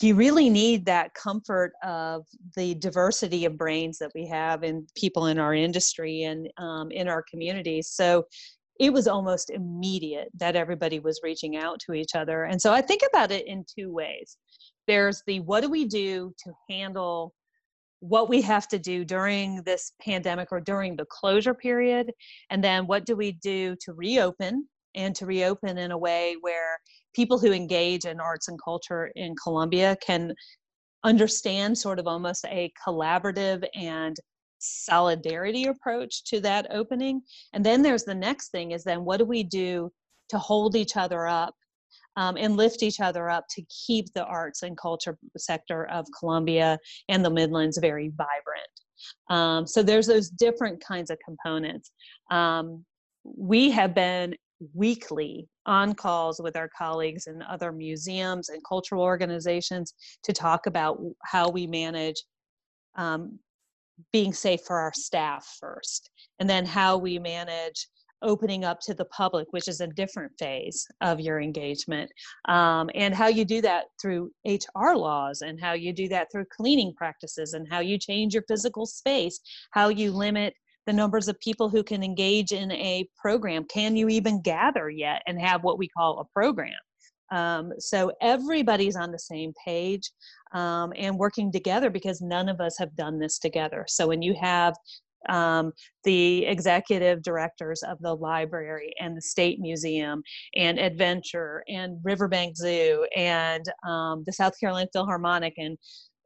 you 0.01 0.15
really 0.15 0.49
need 0.49 0.85
that 0.85 1.13
comfort 1.15 1.73
of 1.83 2.25
the 2.55 2.75
diversity 2.75 3.43
of 3.43 3.57
brains 3.57 3.97
that 3.97 4.11
we 4.15 4.25
have 4.25 4.63
in 4.63 4.87
people 4.95 5.25
in 5.25 5.37
our 5.37 5.53
industry 5.53 6.23
and 6.23 6.47
um, 6.57 6.91
in 6.91 7.09
our 7.09 7.23
communities 7.23 7.89
so 7.89 8.25
it 8.79 8.93
was 8.93 9.07
almost 9.07 9.49
immediate 9.49 10.29
that 10.35 10.55
everybody 10.55 10.99
was 10.99 11.19
reaching 11.21 11.57
out 11.57 11.79
to 11.79 11.93
each 11.93 12.15
other 12.15 12.43
and 12.43 12.61
so 12.61 12.73
i 12.73 12.81
think 12.81 13.01
about 13.09 13.31
it 13.31 13.45
in 13.47 13.63
two 13.77 13.91
ways. 13.91 14.37
There's 14.89 15.21
the 15.27 15.39
what 15.41 15.61
do 15.61 15.69
we 15.69 15.85
do 15.85 16.33
to 16.43 16.51
handle 16.67 17.35
what 17.99 18.27
we 18.27 18.41
have 18.41 18.67
to 18.69 18.79
do 18.79 19.05
during 19.05 19.61
this 19.63 19.91
pandemic 20.01 20.47
or 20.51 20.59
during 20.59 20.95
the 20.95 21.05
closure 21.11 21.53
period? 21.53 22.11
And 22.49 22.63
then 22.63 22.87
what 22.87 23.05
do 23.05 23.15
we 23.15 23.33
do 23.33 23.75
to 23.81 23.93
reopen 23.93 24.67
and 24.95 25.13
to 25.15 25.27
reopen 25.27 25.77
in 25.77 25.91
a 25.91 25.97
way 25.97 26.37
where 26.41 26.79
people 27.13 27.37
who 27.37 27.51
engage 27.51 28.05
in 28.05 28.19
arts 28.19 28.47
and 28.47 28.59
culture 28.63 29.11
in 29.15 29.35
Columbia 29.43 29.95
can 30.01 30.33
understand 31.03 31.77
sort 31.77 31.99
of 31.99 32.07
almost 32.07 32.45
a 32.45 32.71
collaborative 32.83 33.63
and 33.75 34.17
solidarity 34.59 35.65
approach 35.65 36.23
to 36.25 36.39
that 36.39 36.67
opening 36.71 37.21
and 37.53 37.65
then 37.65 37.81
there's 37.81 38.03
the 38.03 38.15
next 38.15 38.49
thing 38.49 38.71
is 38.71 38.83
then 38.83 39.03
what 39.05 39.17
do 39.17 39.25
we 39.25 39.43
do 39.43 39.91
to 40.29 40.37
hold 40.37 40.75
each 40.75 40.95
other 40.95 41.27
up 41.27 41.53
um, 42.15 42.37
and 42.37 42.57
lift 42.57 42.83
each 42.83 42.99
other 42.99 43.29
up 43.29 43.45
to 43.49 43.63
keep 43.63 44.11
the 44.13 44.25
arts 44.25 44.63
and 44.63 44.77
culture 44.77 45.17
sector 45.37 45.87
of 45.87 46.05
Columbia 46.17 46.77
and 47.07 47.23
the 47.23 47.29
Midlands 47.29 47.77
very 47.77 48.11
vibrant. 48.15 48.69
Um, 49.29 49.65
so 49.65 49.81
there's 49.81 50.07
those 50.07 50.29
different 50.29 50.83
kinds 50.83 51.09
of 51.09 51.17
components. 51.23 51.91
Um, 52.29 52.83
we 53.23 53.71
have 53.71 53.95
been 53.95 54.35
weekly 54.73 55.47
on 55.65 55.93
calls 55.93 56.41
with 56.43 56.57
our 56.57 56.69
colleagues 56.77 57.27
in 57.27 57.41
other 57.43 57.71
museums 57.71 58.49
and 58.49 58.61
cultural 58.67 59.01
organizations 59.01 59.93
to 60.23 60.33
talk 60.33 60.65
about 60.65 60.99
how 61.23 61.47
we 61.49 61.65
manage 61.67 62.21
um, 62.97 63.39
being 64.11 64.33
safe 64.33 64.61
for 64.65 64.79
our 64.79 64.93
staff 64.93 65.57
first, 65.59 66.09
and 66.39 66.49
then 66.49 66.65
how 66.65 66.97
we 66.97 67.19
manage 67.19 67.87
opening 68.21 68.65
up 68.65 68.79
to 68.81 68.93
the 68.93 69.05
public, 69.05 69.47
which 69.51 69.67
is 69.67 69.81
a 69.81 69.87
different 69.87 70.31
phase 70.37 70.85
of 71.01 71.19
your 71.19 71.39
engagement, 71.39 72.11
um, 72.47 72.89
and 72.95 73.15
how 73.15 73.27
you 73.27 73.45
do 73.45 73.61
that 73.61 73.85
through 74.01 74.31
HR 74.45 74.95
laws, 74.95 75.41
and 75.41 75.59
how 75.59 75.73
you 75.73 75.93
do 75.93 76.07
that 76.09 76.27
through 76.31 76.45
cleaning 76.55 76.93
practices, 76.95 77.53
and 77.53 77.67
how 77.69 77.79
you 77.79 77.97
change 77.97 78.33
your 78.33 78.43
physical 78.47 78.85
space, 78.85 79.39
how 79.71 79.89
you 79.89 80.11
limit 80.11 80.53
the 80.85 80.93
numbers 80.93 81.27
of 81.27 81.39
people 81.39 81.69
who 81.69 81.83
can 81.83 82.03
engage 82.03 82.51
in 82.51 82.71
a 82.71 83.07
program. 83.21 83.63
Can 83.65 83.95
you 83.95 84.09
even 84.09 84.41
gather 84.41 84.89
yet 84.89 85.21
and 85.27 85.39
have 85.39 85.63
what 85.63 85.77
we 85.77 85.87
call 85.87 86.19
a 86.19 86.25
program? 86.33 86.73
Um, 87.31 87.73
so 87.79 88.11
everybody's 88.21 88.95
on 88.95 89.11
the 89.11 89.19
same 89.19 89.53
page 89.65 90.11
um, 90.53 90.91
and 90.95 91.17
working 91.17 91.51
together 91.51 91.89
because 91.89 92.21
none 92.21 92.49
of 92.49 92.59
us 92.59 92.77
have 92.79 92.95
done 92.95 93.19
this 93.19 93.39
together. 93.39 93.85
So 93.87 94.07
when 94.07 94.21
you 94.21 94.35
have 94.39 94.75
um, 95.27 95.73
the 96.03 96.45
executive 96.45 97.21
directors 97.23 97.83
of 97.83 97.99
the 97.99 98.13
library 98.13 98.93
and 98.99 99.17
the 99.17 99.21
state 99.21 99.59
museum 99.59 100.23
and 100.55 100.77
EdVenture 100.77 101.59
and 101.67 101.99
riverbank 102.03 102.55
zoo 102.55 103.05
and 103.15 103.65
um, 103.85 104.23
the 104.25 104.31
south 104.31 104.53
carolina 104.59 104.87
philharmonic 104.93 105.53
and 105.57 105.77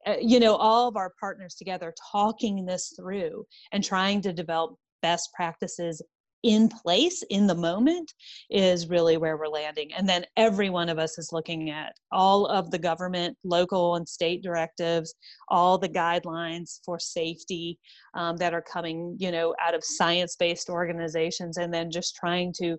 uh, 0.05 0.15
you 0.21 0.39
know 0.39 0.55
all 0.55 0.87
of 0.87 0.95
our 0.95 1.11
partners 1.19 1.55
together 1.55 1.93
talking 2.11 2.65
this 2.65 2.93
through 2.95 3.43
and 3.71 3.83
trying 3.83 4.21
to 4.21 4.31
develop 4.31 4.75
best 5.01 5.29
practices 5.33 6.01
in 6.43 6.67
place 6.67 7.23
in 7.29 7.47
the 7.47 7.55
moment 7.55 8.13
is 8.49 8.89
really 8.89 9.17
where 9.17 9.37
we're 9.37 9.47
landing. 9.47 9.93
And 9.93 10.07
then 10.07 10.25
every 10.35 10.69
one 10.69 10.89
of 10.89 10.99
us 10.99 11.17
is 11.17 11.31
looking 11.31 11.69
at 11.69 11.93
all 12.11 12.45
of 12.45 12.69
the 12.69 12.77
government, 12.77 13.37
local 13.43 13.95
and 13.95 14.07
state 14.07 14.43
directives, 14.43 15.15
all 15.47 15.77
the 15.77 15.89
guidelines 15.89 16.79
for 16.85 16.99
safety 16.99 17.79
um, 18.13 18.35
that 18.37 18.53
are 18.53 18.61
coming, 18.61 19.15
you 19.17 19.31
know, 19.31 19.55
out 19.61 19.73
of 19.73 19.83
science-based 19.83 20.69
organizations, 20.69 21.57
and 21.57 21.73
then 21.73 21.89
just 21.89 22.15
trying 22.15 22.53
to 22.57 22.77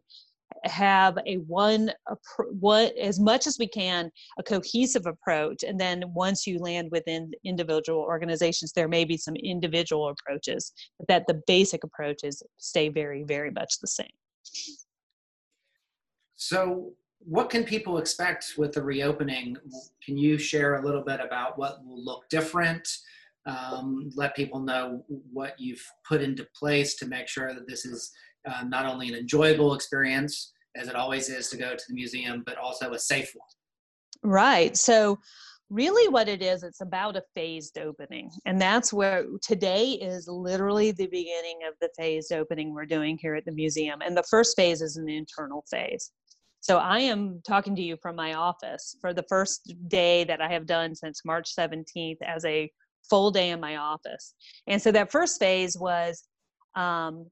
have 0.64 1.18
a 1.26 1.36
one 1.36 1.90
what 2.60 2.96
as 2.96 3.20
much 3.20 3.46
as 3.46 3.58
we 3.58 3.66
can 3.66 4.10
a 4.38 4.42
cohesive 4.42 5.04
approach 5.06 5.62
and 5.62 5.78
then 5.78 6.02
once 6.14 6.46
you 6.46 6.58
land 6.58 6.88
within 6.90 7.30
individual 7.44 8.00
organizations 8.00 8.72
there 8.72 8.88
may 8.88 9.04
be 9.04 9.16
some 9.16 9.36
individual 9.36 10.08
approaches 10.08 10.72
but 10.98 11.06
that 11.08 11.24
the 11.26 11.40
basic 11.46 11.84
approaches 11.84 12.42
stay 12.56 12.88
very 12.88 13.24
very 13.24 13.50
much 13.50 13.78
the 13.80 13.86
same. 13.86 14.06
So 16.36 16.92
what 17.20 17.48
can 17.48 17.64
people 17.64 17.98
expect 17.98 18.54
with 18.58 18.72
the 18.72 18.82
reopening? 18.82 19.56
Can 20.04 20.18
you 20.18 20.36
share 20.36 20.76
a 20.76 20.84
little 20.84 21.02
bit 21.02 21.20
about 21.20 21.58
what 21.58 21.84
will 21.84 22.02
look 22.02 22.28
different? 22.28 22.86
Um, 23.46 24.10
let 24.14 24.36
people 24.36 24.60
know 24.60 25.04
what 25.08 25.58
you've 25.58 25.84
put 26.06 26.22
into 26.22 26.46
place 26.54 26.94
to 26.96 27.06
make 27.06 27.28
sure 27.28 27.54
that 27.54 27.66
this 27.66 27.84
is 27.84 28.10
uh, 28.46 28.64
not 28.64 28.86
only 28.86 29.08
an 29.08 29.14
enjoyable 29.14 29.74
experience 29.74 30.52
as 30.76 30.88
it 30.88 30.96
always 30.96 31.28
is 31.28 31.48
to 31.50 31.56
go 31.56 31.74
to 31.74 31.84
the 31.88 31.94
museum, 31.94 32.42
but 32.44 32.58
also 32.58 32.92
a 32.92 32.98
safe 32.98 33.32
one. 33.34 34.30
Right. 34.30 34.76
So, 34.76 35.18
really, 35.70 36.08
what 36.08 36.28
it 36.28 36.42
is, 36.42 36.62
it's 36.62 36.80
about 36.80 37.16
a 37.16 37.22
phased 37.34 37.78
opening. 37.78 38.30
And 38.46 38.60
that's 38.60 38.92
where 38.92 39.24
today 39.42 39.92
is 39.92 40.28
literally 40.28 40.90
the 40.90 41.06
beginning 41.06 41.60
of 41.68 41.74
the 41.80 41.90
phased 41.96 42.32
opening 42.32 42.72
we're 42.72 42.86
doing 42.86 43.18
here 43.20 43.34
at 43.34 43.44
the 43.44 43.52
museum. 43.52 44.00
And 44.04 44.16
the 44.16 44.24
first 44.24 44.56
phase 44.56 44.82
is 44.82 44.96
an 44.96 45.08
internal 45.08 45.64
phase. 45.70 46.10
So, 46.60 46.78
I 46.78 47.00
am 47.00 47.40
talking 47.46 47.76
to 47.76 47.82
you 47.82 47.96
from 48.02 48.16
my 48.16 48.34
office 48.34 48.96
for 49.00 49.12
the 49.12 49.24
first 49.28 49.74
day 49.88 50.24
that 50.24 50.40
I 50.40 50.48
have 50.48 50.66
done 50.66 50.94
since 50.94 51.24
March 51.24 51.54
17th 51.56 52.18
as 52.22 52.44
a 52.44 52.70
full 53.08 53.30
day 53.30 53.50
in 53.50 53.60
my 53.60 53.76
office. 53.76 54.34
And 54.66 54.80
so, 54.80 54.90
that 54.92 55.12
first 55.12 55.38
phase 55.38 55.76
was 55.78 56.24
um, 56.74 57.26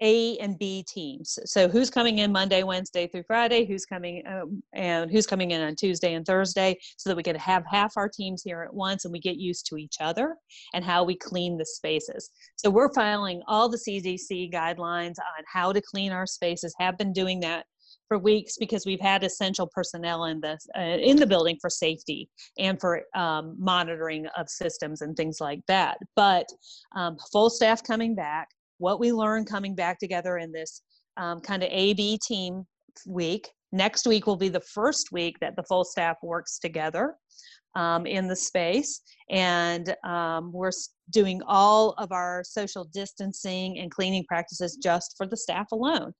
a 0.00 0.36
and 0.38 0.58
B 0.58 0.84
teams. 0.88 1.38
So 1.44 1.68
who's 1.68 1.90
coming 1.90 2.18
in 2.18 2.32
Monday, 2.32 2.62
Wednesday 2.62 3.06
through 3.06 3.24
Friday, 3.26 3.64
who's 3.64 3.86
coming 3.86 4.22
um, 4.26 4.62
and 4.72 5.10
who's 5.10 5.26
coming 5.26 5.52
in 5.52 5.62
on 5.62 5.76
Tuesday 5.76 6.14
and 6.14 6.26
Thursday, 6.26 6.76
so 6.96 7.10
that 7.10 7.16
we 7.16 7.22
can 7.22 7.36
have 7.36 7.64
half 7.66 7.96
our 7.96 8.08
teams 8.08 8.42
here 8.42 8.62
at 8.62 8.74
once 8.74 9.04
and 9.04 9.12
we 9.12 9.20
get 9.20 9.36
used 9.36 9.66
to 9.66 9.76
each 9.76 9.96
other 10.00 10.36
and 10.72 10.84
how 10.84 11.04
we 11.04 11.16
clean 11.16 11.56
the 11.56 11.66
spaces. 11.66 12.30
So 12.56 12.70
we're 12.70 12.92
filing 12.92 13.42
all 13.46 13.68
the 13.68 13.78
CDC 13.78 14.52
guidelines 14.52 15.18
on 15.18 15.44
how 15.52 15.72
to 15.72 15.80
clean 15.80 16.12
our 16.12 16.26
spaces. 16.26 16.74
Have 16.78 16.98
been 16.98 17.12
doing 17.12 17.40
that 17.40 17.66
for 18.08 18.18
weeks 18.18 18.56
because 18.58 18.84
we've 18.84 19.00
had 19.00 19.24
essential 19.24 19.66
personnel 19.66 20.26
in 20.26 20.40
the 20.40 20.58
uh, 20.76 20.80
in 20.80 21.16
the 21.16 21.26
building 21.26 21.56
for 21.60 21.70
safety 21.70 22.28
and 22.58 22.80
for 22.80 23.02
um, 23.14 23.56
monitoring 23.58 24.26
of 24.36 24.48
systems 24.48 25.00
and 25.00 25.16
things 25.16 25.38
like 25.40 25.60
that. 25.68 25.96
But 26.16 26.46
um, 26.94 27.16
full 27.32 27.50
staff 27.50 27.82
coming 27.82 28.14
back 28.14 28.48
what 28.84 29.00
we 29.00 29.12
learned 29.12 29.48
coming 29.48 29.74
back 29.74 29.98
together 29.98 30.36
in 30.36 30.52
this 30.52 30.82
um, 31.16 31.40
kind 31.40 31.62
of 31.62 31.70
A-B 31.72 32.20
team 32.22 32.66
week. 33.06 33.48
Next 33.72 34.06
week 34.06 34.26
will 34.26 34.36
be 34.36 34.50
the 34.50 34.60
first 34.60 35.08
week 35.10 35.36
that 35.40 35.56
the 35.56 35.62
full 35.62 35.84
staff 35.84 36.18
works 36.22 36.58
together 36.58 37.14
um, 37.74 38.04
in 38.04 38.28
the 38.28 38.36
space. 38.36 39.00
And 39.30 39.96
um, 40.04 40.52
we're 40.52 40.70
doing 41.08 41.40
all 41.46 41.92
of 41.92 42.12
our 42.12 42.42
social 42.44 42.84
distancing 42.84 43.78
and 43.78 43.90
cleaning 43.90 44.26
practices 44.28 44.76
just 44.76 45.14
for 45.16 45.26
the 45.26 45.36
staff 45.36 45.72
alone. 45.72 46.12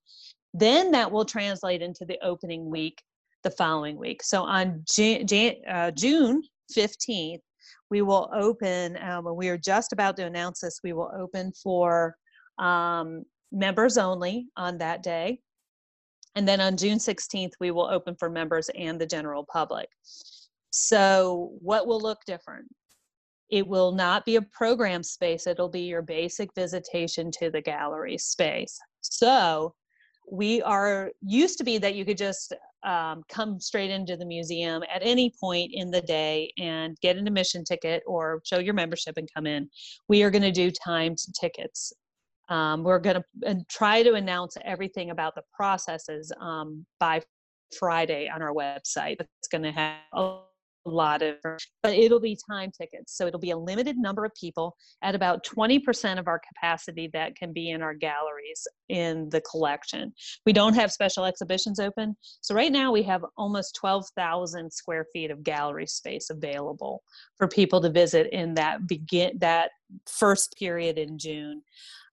Then 0.55 0.91
that 0.93 1.13
will 1.13 1.27
translate 1.27 1.83
into 1.83 2.07
the 2.07 2.19
opening 2.25 2.71
week 2.71 2.97
the 3.43 3.51
following 3.51 3.99
week. 3.99 4.23
So 4.23 4.43
on 4.43 4.83
Jan- 4.91 5.27
Jan- 5.27 5.61
uh, 5.69 5.91
June 5.91 6.43
15th, 6.75 7.43
we 7.91 8.01
will 8.01 8.31
open, 8.35 8.97
um, 9.03 9.27
we 9.37 9.51
are 9.51 9.59
just 9.59 9.93
about 9.93 10.17
to 10.17 10.25
announce 10.25 10.61
this, 10.61 10.81
we 10.83 10.95
will 10.95 11.11
open 11.15 11.53
for 11.63 12.17
um, 12.59 13.25
members 13.53 13.99
only 13.99 14.49
on 14.57 14.79
that 14.79 15.03
day. 15.03 15.41
And 16.35 16.49
then 16.49 16.61
on 16.61 16.77
June 16.77 16.99
16th, 16.99 17.53
we 17.61 17.71
will 17.71 17.87
open 17.87 18.17
for 18.17 18.29
members 18.29 18.69
and 18.77 19.01
the 19.01 19.07
general 19.07 19.45
public. 19.45 19.89
So, 20.71 21.53
what 21.61 21.87
will 21.87 22.01
look 22.01 22.19
different? 22.27 22.67
it 23.51 23.67
will 23.67 23.93
not 23.93 24.25
be 24.25 24.37
a 24.37 24.43
program 24.43 25.03
space, 25.03 25.47
it'll 25.47 25.69
be 25.69 25.83
your 25.83 26.03
basic 26.03 26.53
visitation 26.55 27.31
to 27.31 27.51
the 27.51 27.61
gallery 27.61 28.19
space. 28.19 28.79
So 29.01 29.75
we 30.31 30.63
are 30.63 31.13
used 31.23 31.59
to 31.59 31.65
be 31.65 31.79
that 31.79 31.95
you 31.95 32.05
could 32.05 32.17
just 32.17 32.55
um, 32.83 33.23
come 33.29 33.61
straight 33.61 33.91
into 33.91 34.17
the 34.17 34.25
museum 34.25 34.83
at 34.93 35.03
any 35.03 35.33
point 35.41 35.71
in 35.73 35.91
the 35.91 36.01
day 36.01 36.53
and 36.59 36.99
get 37.01 37.17
an 37.17 37.27
admission 37.27 37.65
ticket 37.65 38.03
or 38.07 38.41
show 38.45 38.59
your 38.59 38.75
membership 38.75 39.17
and 39.17 39.29
come 39.33 39.47
in. 39.47 39.69
We 40.09 40.23
are 40.23 40.31
going 40.31 40.43
to 40.43 40.53
do 40.53 40.71
timed 40.71 41.19
tickets. 41.39 41.93
Um, 42.49 42.85
we're 42.85 42.99
going 42.99 43.23
to 43.43 43.65
try 43.69 44.03
to 44.03 44.15
announce 44.15 44.57
everything 44.65 45.11
about 45.11 45.35
the 45.35 45.43
processes 45.55 46.33
um, 46.41 46.85
by 47.01 47.23
Friday 47.79 48.29
on 48.29 48.43
our 48.43 48.53
website. 48.53 49.17
It's 49.21 49.49
going 49.51 49.63
to 49.63 49.73
have 49.73 49.97
a 50.13 50.41
lot 50.91 51.23
of, 51.23 51.37
but 51.83 51.95
it'll 51.95 52.21
be 52.21 52.37
time 52.51 52.71
tickets. 52.71 53.17
So 53.17 53.27
it'll 53.27 53.41
be 53.41 53.53
a 53.53 53.57
limited 53.57 53.97
number 53.97 54.25
of 54.25 54.33
people 54.35 54.77
at 55.03 55.15
about 55.15 55.45
20% 55.45 56.19
of 56.19 56.29
our 56.29 56.41
capacity 56.41 57.09
that 57.13 57.37
can 57.37 57.53
be 57.53 57.71
in 57.71 57.83
our 57.83 57.95
galleries 57.95 58.67
in 58.89 59.29
the 59.31 59.41
collection. 59.41 60.13
We 60.45 60.53
don't 60.53 60.75
have 60.75 60.93
special 60.93 61.25
exhibitions 61.25 61.81
open. 61.81 62.17
So 62.41 62.55
right 62.55 62.73
now 62.73 62.93
we 62.93 63.03
have 63.05 63.25
almost 63.37 63.77
12,000 63.77 64.71
square 64.73 65.07
feet 65.13 65.31
of 65.31 65.43
gallery 65.43 65.87
space 65.87 66.31
available 66.31 67.03
for 67.37 67.49
people 67.49 67.81
to 67.81 67.91
visit 67.91 68.29
in 68.33 68.55
that 68.55 68.87
begin, 68.87 69.39
that 69.39 69.71
first 70.07 70.55
period 70.59 70.99
in 70.99 71.19
June. 71.19 71.63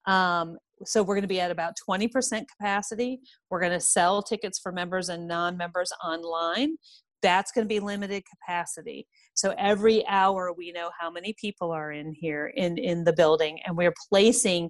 Um, 0.06 0.58
so 0.84 1.02
we're 1.02 1.14
going 1.14 1.22
to 1.22 1.28
be 1.28 1.40
at 1.40 1.50
about 1.50 1.74
20% 1.88 2.10
capacity. 2.48 3.20
We're 3.50 3.60
going 3.60 3.72
to 3.72 3.80
sell 3.80 4.22
tickets 4.22 4.58
for 4.58 4.72
members 4.72 5.08
and 5.08 5.28
non-members 5.28 5.92
online 6.04 6.76
that's 7.22 7.52
going 7.52 7.64
to 7.64 7.68
be 7.68 7.80
limited 7.80 8.22
capacity 8.28 9.06
so 9.34 9.54
every 9.56 10.06
hour 10.06 10.52
we 10.52 10.72
know 10.72 10.90
how 10.98 11.10
many 11.10 11.34
people 11.40 11.70
are 11.70 11.92
in 11.92 12.12
here 12.12 12.52
in 12.56 12.76
in 12.76 13.04
the 13.04 13.12
building 13.12 13.58
and 13.64 13.76
we're 13.76 13.94
placing 14.10 14.68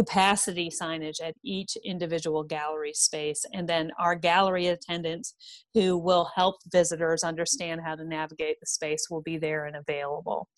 capacity 0.00 0.70
signage 0.70 1.20
at 1.22 1.34
each 1.44 1.76
individual 1.84 2.42
gallery 2.42 2.94
space 2.94 3.44
and 3.52 3.68
then 3.68 3.90
our 3.98 4.14
gallery 4.14 4.68
attendants 4.68 5.34
who 5.74 5.98
will 5.98 6.30
help 6.34 6.56
visitors 6.72 7.22
understand 7.22 7.82
how 7.84 7.94
to 7.94 8.02
navigate 8.02 8.56
the 8.60 8.66
space 8.66 9.08
will 9.10 9.20
be 9.20 9.36
there 9.36 9.66
and 9.66 9.76
available. 9.76 10.48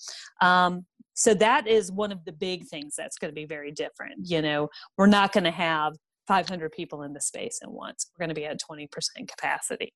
Um, 0.40 0.86
so 1.14 1.34
that 1.34 1.66
is 1.66 1.90
one 1.90 2.12
of 2.12 2.24
the 2.24 2.30
big 2.32 2.68
things 2.68 2.94
that's 2.96 3.18
going 3.18 3.30
to 3.30 3.34
be 3.34 3.44
very 3.44 3.72
different 3.72 4.14
you 4.22 4.40
know? 4.40 4.68
We're 4.96 5.06
not 5.06 5.32
going 5.32 5.44
to 5.44 5.50
have 5.50 5.94
500 6.28 6.70
people 6.70 7.02
in 7.02 7.12
the 7.12 7.20
space 7.20 7.58
at 7.64 7.72
once. 7.72 8.06
We're 8.14 8.26
going 8.26 8.34
to 8.34 8.40
be 8.40 8.46
at 8.46 8.60
20% 8.60 8.88
capacity. 9.28 9.92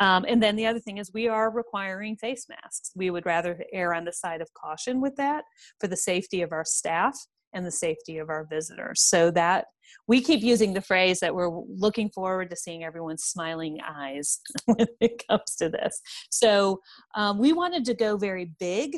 Um, 0.00 0.26
and 0.28 0.42
then 0.42 0.54
the 0.54 0.66
other 0.66 0.80
thing 0.80 0.98
is 0.98 1.10
we 1.14 1.28
are 1.28 1.50
requiring 1.50 2.16
face 2.16 2.44
masks. 2.46 2.90
We 2.94 3.08
would 3.08 3.24
rather 3.24 3.58
err 3.72 3.94
on 3.94 4.04
the 4.04 4.12
side 4.12 4.42
of 4.42 4.52
caution 4.52 5.00
with 5.00 5.16
that 5.16 5.44
for 5.80 5.88
the 5.88 5.96
safety 5.96 6.42
of 6.42 6.52
our 6.52 6.66
staff 6.66 7.16
and 7.54 7.64
the 7.64 7.70
safety 7.70 8.18
of 8.18 8.28
our 8.28 8.44
visitors. 8.44 9.02
So 9.02 9.30
that 9.32 9.66
we 10.08 10.20
keep 10.20 10.42
using 10.42 10.72
the 10.72 10.80
phrase 10.80 11.20
that 11.20 11.34
we're 11.34 11.50
looking 11.68 12.10
forward 12.10 12.50
to 12.50 12.56
seeing 12.56 12.84
everyone's 12.84 13.24
smiling 13.24 13.78
eyes 13.86 14.40
when 14.66 14.86
it 15.00 15.22
comes 15.28 15.54
to 15.58 15.68
this. 15.68 16.00
So 16.30 16.80
um, 17.14 17.38
we 17.38 17.52
wanted 17.52 17.84
to 17.86 17.94
go 17.94 18.16
very 18.16 18.52
big 18.58 18.96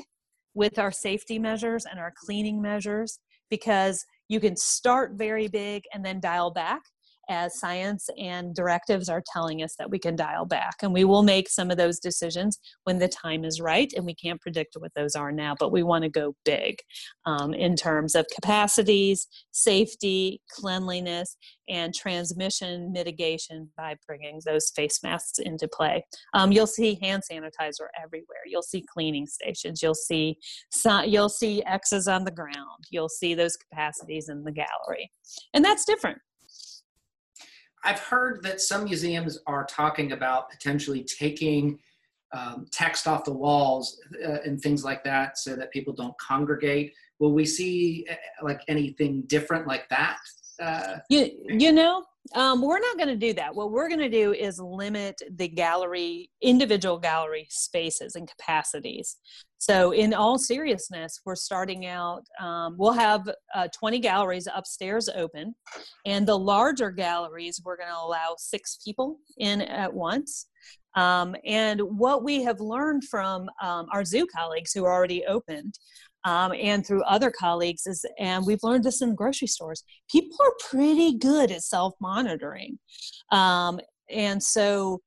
with 0.55 0.79
our 0.79 0.93
safety 0.93 1.39
measures 1.39 1.85
and 1.85 1.99
our 1.99 2.13
cleaning 2.17 2.63
measures 2.63 3.19
because 3.51 4.05
you 4.29 4.41
can 4.41 4.57
start 4.57 5.13
very 5.15 5.49
big 5.49 5.83
and 5.93 6.05
then 6.05 6.21
dial 6.21 6.51
back 6.51 6.81
as 7.29 7.59
science 7.59 8.09
and 8.19 8.55
directives 8.55 9.09
are 9.09 9.23
telling 9.33 9.63
us 9.63 9.75
that 9.79 9.91
we 9.91 9.99
can 9.99 10.17
dial 10.17 10.45
back. 10.45 10.77
And 10.83 10.93
we 10.93 11.05
will 11.05 11.23
make 11.23 11.49
some 11.49 11.71
of 11.71 11.77
those 11.77 11.99
decisions 11.99 12.59
when 12.85 12.99
the 12.99 13.09
time 13.09 13.45
is 13.45 13.61
right, 13.61 13.93
and 13.97 14.05
we 14.05 14.15
can't 14.15 14.41
predict 14.41 14.77
what 14.79 14.93
those 14.95 15.15
are 15.15 15.33
now, 15.33 15.55
but 15.59 15.73
we 15.73 15.83
want 15.83 16.05
to 16.05 16.11
go 16.11 16.35
big 16.45 16.79
um, 17.27 17.55
in 17.55 17.77
terms 17.77 18.15
of 18.15 18.27
capacities, 18.35 19.27
safety, 19.53 20.41
cleanliness, 20.51 21.37
and 21.69 21.95
transmission 21.95 22.93
mitigation 22.93 23.71
by 23.77 23.97
bringing 24.07 24.41
those 24.45 24.71
face 24.75 25.03
masks 25.03 25.39
into 25.39 25.69
play. 25.69 26.05
Um, 26.35 26.53
you'll 26.53 26.67
see 26.67 26.99
hand 27.01 27.23
sanitizer 27.31 27.89
everywhere. 28.03 28.43
You'll 28.47 28.63
see 28.63 28.85
cleaning 28.93 29.27
stations. 29.27 29.83
You'll 29.83 29.95
see 29.95 30.37
you'll 31.07 31.29
see 31.29 31.65
X's 31.65 32.09
on 32.09 32.25
the 32.25 32.31
ground. 32.31 32.85
You'll 32.91 33.09
see 33.09 33.35
those 33.35 33.57
capacities 33.57 34.29
in 34.29 34.45
the 34.45 34.53
gallery, 34.53 35.11
and 35.55 35.65
that's 35.65 35.85
different 35.85 36.19
I've 37.85 38.01
heard 38.01 38.43
that 38.43 38.61
some 38.61 38.85
museums 38.85 39.39
are 39.47 39.65
talking 39.65 40.13
about 40.13 40.51
potentially 40.51 41.05
taking 41.05 41.79
um, 42.33 42.67
text 42.73 43.07
off 43.07 43.25
the 43.25 43.33
walls 43.33 44.01
uh, 44.25 44.39
and 44.45 44.61
things 44.61 44.85
like 44.85 45.05
that 45.05 45.39
so 45.39 45.55
that 45.57 45.71
people 45.71 45.93
don't 45.93 46.17
congregate. 46.19 46.93
Will 47.19 47.33
we 47.33 47.45
see 47.45 48.07
uh, 48.11 48.15
like 48.43 48.61
anything 48.69 49.23
different 49.27 49.67
like 49.67 49.89
that? 49.91 50.19
Uh, 50.61 50.97
you, 51.09 51.31
you 51.47 51.73
know, 51.73 52.05
um, 52.35 52.63
we're 52.63 52.81
not 52.81 52.97
going 52.97 53.09
to 53.09 53.17
do 53.17 53.33
that. 53.35 53.55
What 53.55 53.71
we're 53.71 53.89
going 53.89 54.01
to 54.01 54.09
do 54.09 54.33
is 54.33 54.59
limit 54.59 55.21
the 55.31 55.49
gallery, 55.49 56.31
individual 56.41 56.99
gallery 56.99 57.47
spaces 57.51 58.15
and 58.15 58.29
capacities. 58.29 59.17
So, 59.67 59.93
in 59.93 60.13
all 60.13 60.37
seriousness, 60.37 61.23
we're 61.25 61.35
starting 61.37 61.87
out, 61.87 62.27
um, 62.39 62.75
we'll 62.77 62.93
have 62.93 63.27
uh, 63.55 63.67
20 63.75 63.99
galleries 63.99 64.47
upstairs 64.55 65.09
open, 65.09 65.55
and 66.05 66.29
the 66.29 66.39
larger 66.39 66.91
galleries, 66.91 67.63
we're 67.65 67.79
going 67.79 67.89
to 67.89 67.97
allow 67.97 68.35
six 68.37 68.77
people 68.85 69.21
in 69.39 69.63
at 69.63 69.91
once. 69.91 70.49
Um, 70.97 71.35
and 71.47 71.81
what 71.81 72.23
we 72.23 72.43
have 72.43 72.61
learned 72.61 73.05
from 73.05 73.49
um, 73.63 73.87
our 73.91 74.05
zoo 74.05 74.27
colleagues 74.27 74.75
who 74.75 74.85
are 74.85 74.93
already 74.93 75.25
opened 75.25 75.79
um, 76.25 76.53
and 76.53 76.87
through 76.87 77.03
other 77.05 77.31
colleagues 77.31 77.87
is 77.87 78.05
and 78.19 78.45
we've 78.45 78.63
learned 78.63 78.85
this 78.85 79.01
in 79.01 79.15
grocery 79.15 79.49
stores 79.49 79.83
people 80.11 80.37
are 80.43 80.53
pretty 80.71 81.19
good 81.19 81.51
at 81.51 81.63
self-monitoring 81.63 82.79
um, 83.33 83.81
and 84.09 84.41
so 84.43 85.01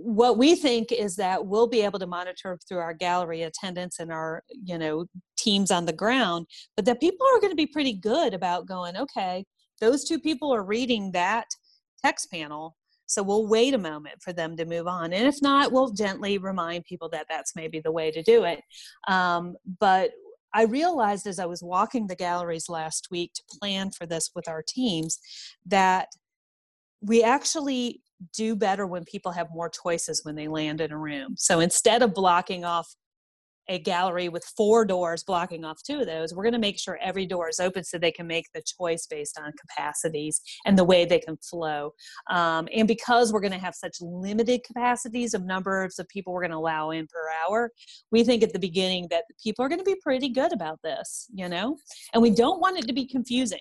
what 0.00 0.38
we 0.38 0.54
think 0.54 0.92
is 0.92 1.16
that 1.16 1.44
we'll 1.44 1.66
be 1.66 1.82
able 1.82 1.98
to 1.98 2.06
monitor 2.06 2.56
through 2.68 2.78
our 2.78 2.94
gallery 2.94 3.42
attendance 3.42 3.98
and 3.98 4.12
our 4.12 4.42
you 4.64 4.78
know 4.78 5.04
teams 5.36 5.70
on 5.70 5.84
the 5.86 5.92
ground 5.92 6.46
but 6.76 6.84
that 6.84 7.00
people 7.00 7.26
are 7.34 7.40
going 7.40 7.50
to 7.50 7.56
be 7.56 7.66
pretty 7.66 7.92
good 7.92 8.32
about 8.32 8.66
going 8.66 8.96
okay 8.96 9.44
those 9.80 10.04
two 10.04 10.18
people 10.18 10.54
are 10.54 10.62
reading 10.62 11.10
that 11.12 11.46
text 12.02 12.30
panel 12.30 12.76
so 13.06 13.22
we'll 13.22 13.48
wait 13.48 13.72
a 13.72 13.78
moment 13.78 14.20
for 14.20 14.34
them 14.34 14.54
to 14.58 14.66
move 14.66 14.86
on. 14.86 15.14
And 15.14 15.26
if 15.26 15.40
not, 15.40 15.72
we'll 15.72 15.92
gently 15.92 16.36
remind 16.36 16.84
people 16.84 17.08
that 17.08 17.24
that's 17.28 17.56
maybe 17.56 17.80
the 17.80 17.90
way 17.90 18.10
to 18.10 18.22
do 18.22 18.44
it. 18.44 18.60
Um, 19.08 19.56
but 19.80 20.10
I 20.54 20.64
realized 20.64 21.26
as 21.26 21.38
I 21.38 21.46
was 21.46 21.62
walking 21.62 22.06
the 22.06 22.14
galleries 22.14 22.68
last 22.68 23.08
week 23.10 23.32
to 23.34 23.58
plan 23.58 23.90
for 23.90 24.04
this 24.04 24.30
with 24.34 24.46
our 24.46 24.62
teams 24.62 25.18
that 25.64 26.08
we 27.00 27.22
actually 27.22 28.02
do 28.34 28.56
better 28.56 28.86
when 28.86 29.04
people 29.04 29.32
have 29.32 29.48
more 29.52 29.70
choices 29.70 30.24
when 30.24 30.34
they 30.34 30.48
land 30.48 30.80
in 30.80 30.92
a 30.92 30.98
room. 30.98 31.34
So 31.36 31.60
instead 31.60 32.02
of 32.02 32.14
blocking 32.14 32.64
off 32.64 32.94
a 33.68 33.78
gallery 33.78 34.28
with 34.28 34.44
four 34.56 34.84
doors 34.84 35.22
blocking 35.22 35.64
off 35.64 35.82
two 35.82 36.00
of 36.00 36.06
those, 36.06 36.34
we're 36.34 36.42
going 36.42 36.54
to 36.54 36.58
make 36.58 36.78
sure 36.78 36.98
every 37.02 37.26
door 37.26 37.48
is 37.48 37.60
open 37.60 37.84
so 37.84 37.98
they 37.98 38.10
can 38.10 38.26
make 38.26 38.46
the 38.54 38.62
choice 38.62 39.06
based 39.06 39.38
on 39.38 39.52
capacities 39.60 40.40
and 40.64 40.78
the 40.78 40.84
way 40.84 41.04
they 41.04 41.18
can 41.18 41.36
flow. 41.36 41.92
Um, 42.30 42.68
and 42.74 42.88
because 42.88 43.32
we're 43.32 43.40
going 43.40 43.52
to 43.52 43.58
have 43.58 43.74
such 43.74 43.98
limited 44.00 44.62
capacities 44.64 45.34
of 45.34 45.44
numbers 45.44 45.98
of 45.98 46.08
people 46.08 46.32
we're 46.32 46.40
going 46.40 46.50
to 46.50 46.56
allow 46.56 46.90
in 46.90 47.06
per 47.06 47.28
hour, 47.44 47.70
we 48.10 48.24
think 48.24 48.42
at 48.42 48.52
the 48.52 48.58
beginning 48.58 49.06
that 49.10 49.24
people 49.42 49.64
are 49.64 49.68
going 49.68 49.80
to 49.80 49.84
be 49.84 49.96
pretty 50.02 50.30
good 50.30 50.52
about 50.52 50.80
this, 50.82 51.26
you 51.32 51.48
know? 51.48 51.76
And 52.14 52.22
we 52.22 52.30
don't 52.30 52.60
want 52.60 52.78
it 52.78 52.86
to 52.86 52.94
be 52.94 53.06
confusing. 53.06 53.60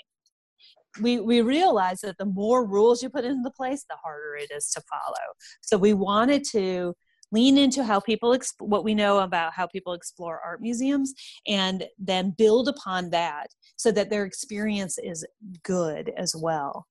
We, 1.01 1.19
we 1.19 1.41
realize 1.41 2.01
that 2.01 2.17
the 2.17 2.25
more 2.25 2.65
rules 2.65 3.01
you 3.03 3.09
put 3.09 3.25
into 3.25 3.49
place, 3.51 3.85
the 3.89 3.95
harder 4.03 4.35
it 4.35 4.51
is 4.51 4.69
to 4.71 4.81
follow. 4.81 5.33
So 5.61 5.77
we 5.77 5.93
wanted 5.93 6.43
to 6.51 6.93
lean 7.31 7.57
into 7.57 7.83
how 7.83 7.99
people 7.99 8.31
exp- 8.31 8.53
what 8.59 8.83
we 8.83 8.95
know 8.95 9.19
about 9.19 9.53
how 9.53 9.67
people 9.67 9.93
explore 9.93 10.39
art 10.43 10.61
museums 10.61 11.13
and 11.45 11.85
then 11.99 12.33
build 12.37 12.67
upon 12.67 13.09
that 13.09 13.47
so 13.75 13.91
that 13.91 14.09
their 14.09 14.25
experience 14.25 14.97
is 14.97 15.25
good 15.63 16.11
as 16.17 16.35
well 16.35 16.87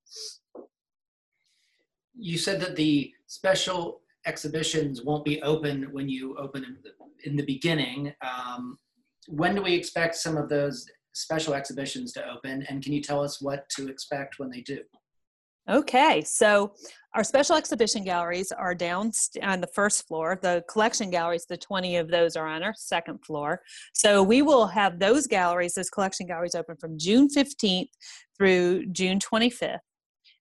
you 2.18 2.38
said 2.38 2.60
that 2.60 2.76
the 2.76 3.12
special 3.26 4.00
exhibitions 4.26 5.02
won't 5.02 5.24
be 5.24 5.40
open 5.42 5.88
when 5.92 6.08
you 6.08 6.36
open 6.36 6.64
in 6.64 6.76
the, 6.82 6.90
in 7.28 7.36
the 7.36 7.44
beginning 7.44 8.12
um, 8.22 8.78
when 9.28 9.54
do 9.54 9.62
we 9.62 9.74
expect 9.74 10.14
some 10.14 10.36
of 10.36 10.48
those 10.48 10.86
special 11.16 11.54
exhibitions 11.54 12.12
to 12.12 12.28
open 12.28 12.64
and 12.68 12.82
can 12.82 12.92
you 12.92 13.00
tell 13.00 13.22
us 13.22 13.40
what 13.40 13.68
to 13.70 13.88
expect 13.88 14.38
when 14.38 14.50
they 14.50 14.60
do 14.60 14.78
Okay, 15.68 16.22
so 16.22 16.74
our 17.14 17.24
special 17.24 17.56
exhibition 17.56 18.04
galleries 18.04 18.52
are 18.52 18.72
down 18.72 19.10
on 19.42 19.60
the 19.60 19.66
first 19.74 20.06
floor. 20.06 20.38
The 20.40 20.62
collection 20.70 21.10
galleries, 21.10 21.46
the 21.46 21.56
20 21.56 21.96
of 21.96 22.08
those 22.08 22.36
are 22.36 22.46
on 22.46 22.62
our 22.62 22.74
second 22.76 23.24
floor. 23.24 23.62
So 23.92 24.22
we 24.22 24.42
will 24.42 24.68
have 24.68 25.00
those 25.00 25.26
galleries, 25.26 25.74
those 25.74 25.90
collection 25.90 26.28
galleries 26.28 26.54
open 26.54 26.76
from 26.76 26.96
June 26.96 27.28
15th 27.28 27.88
through 28.38 28.86
June 28.92 29.18
25th. 29.18 29.78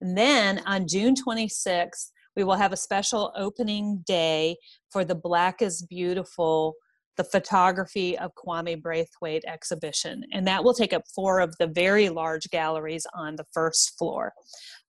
And 0.02 0.18
then 0.18 0.64
on 0.66 0.88
June 0.88 1.14
26th, 1.14 2.10
we 2.36 2.44
will 2.44 2.56
have 2.56 2.74
a 2.74 2.78
special 2.78 3.32
opening 3.36 4.04
day 4.08 4.58
for 4.90 5.06
the 5.06 5.14
Black 5.14 5.62
is 5.62 5.84
Beautiful 5.84 6.74
the 7.18 7.24
photography 7.24 8.18
of 8.18 8.32
Kwame 8.36 8.82
Brathwaite 8.82 9.44
exhibition, 9.46 10.24
and 10.32 10.48
that 10.48 10.64
will 10.64 10.74
take 10.74 10.94
up 10.94 11.04
four 11.14 11.40
of 11.40 11.56
the 11.60 11.68
very 11.68 12.10
large 12.10 12.50
galleries 12.50 13.06
on 13.14 13.36
the 13.36 13.46
first 13.54 13.98
floor. 13.98 14.34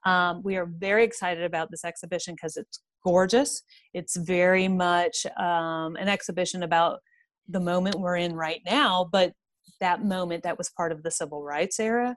Um, 0.04 0.42
we 0.42 0.56
are 0.56 0.66
very 0.66 1.04
excited 1.04 1.44
about 1.44 1.70
this 1.70 1.84
exhibition 1.84 2.34
because 2.34 2.56
it's 2.56 2.80
gorgeous. 3.04 3.62
It's 3.92 4.16
very 4.16 4.68
much 4.68 5.26
um, 5.36 5.96
an 5.96 6.08
exhibition 6.08 6.62
about 6.62 7.00
the 7.48 7.60
moment 7.60 7.96
we're 7.98 8.16
in 8.16 8.34
right 8.34 8.60
now, 8.64 9.08
but 9.10 9.32
that 9.80 10.04
moment 10.04 10.44
that 10.44 10.58
was 10.58 10.70
part 10.70 10.92
of 10.92 11.02
the 11.02 11.10
civil 11.10 11.42
rights 11.42 11.80
era, 11.80 12.16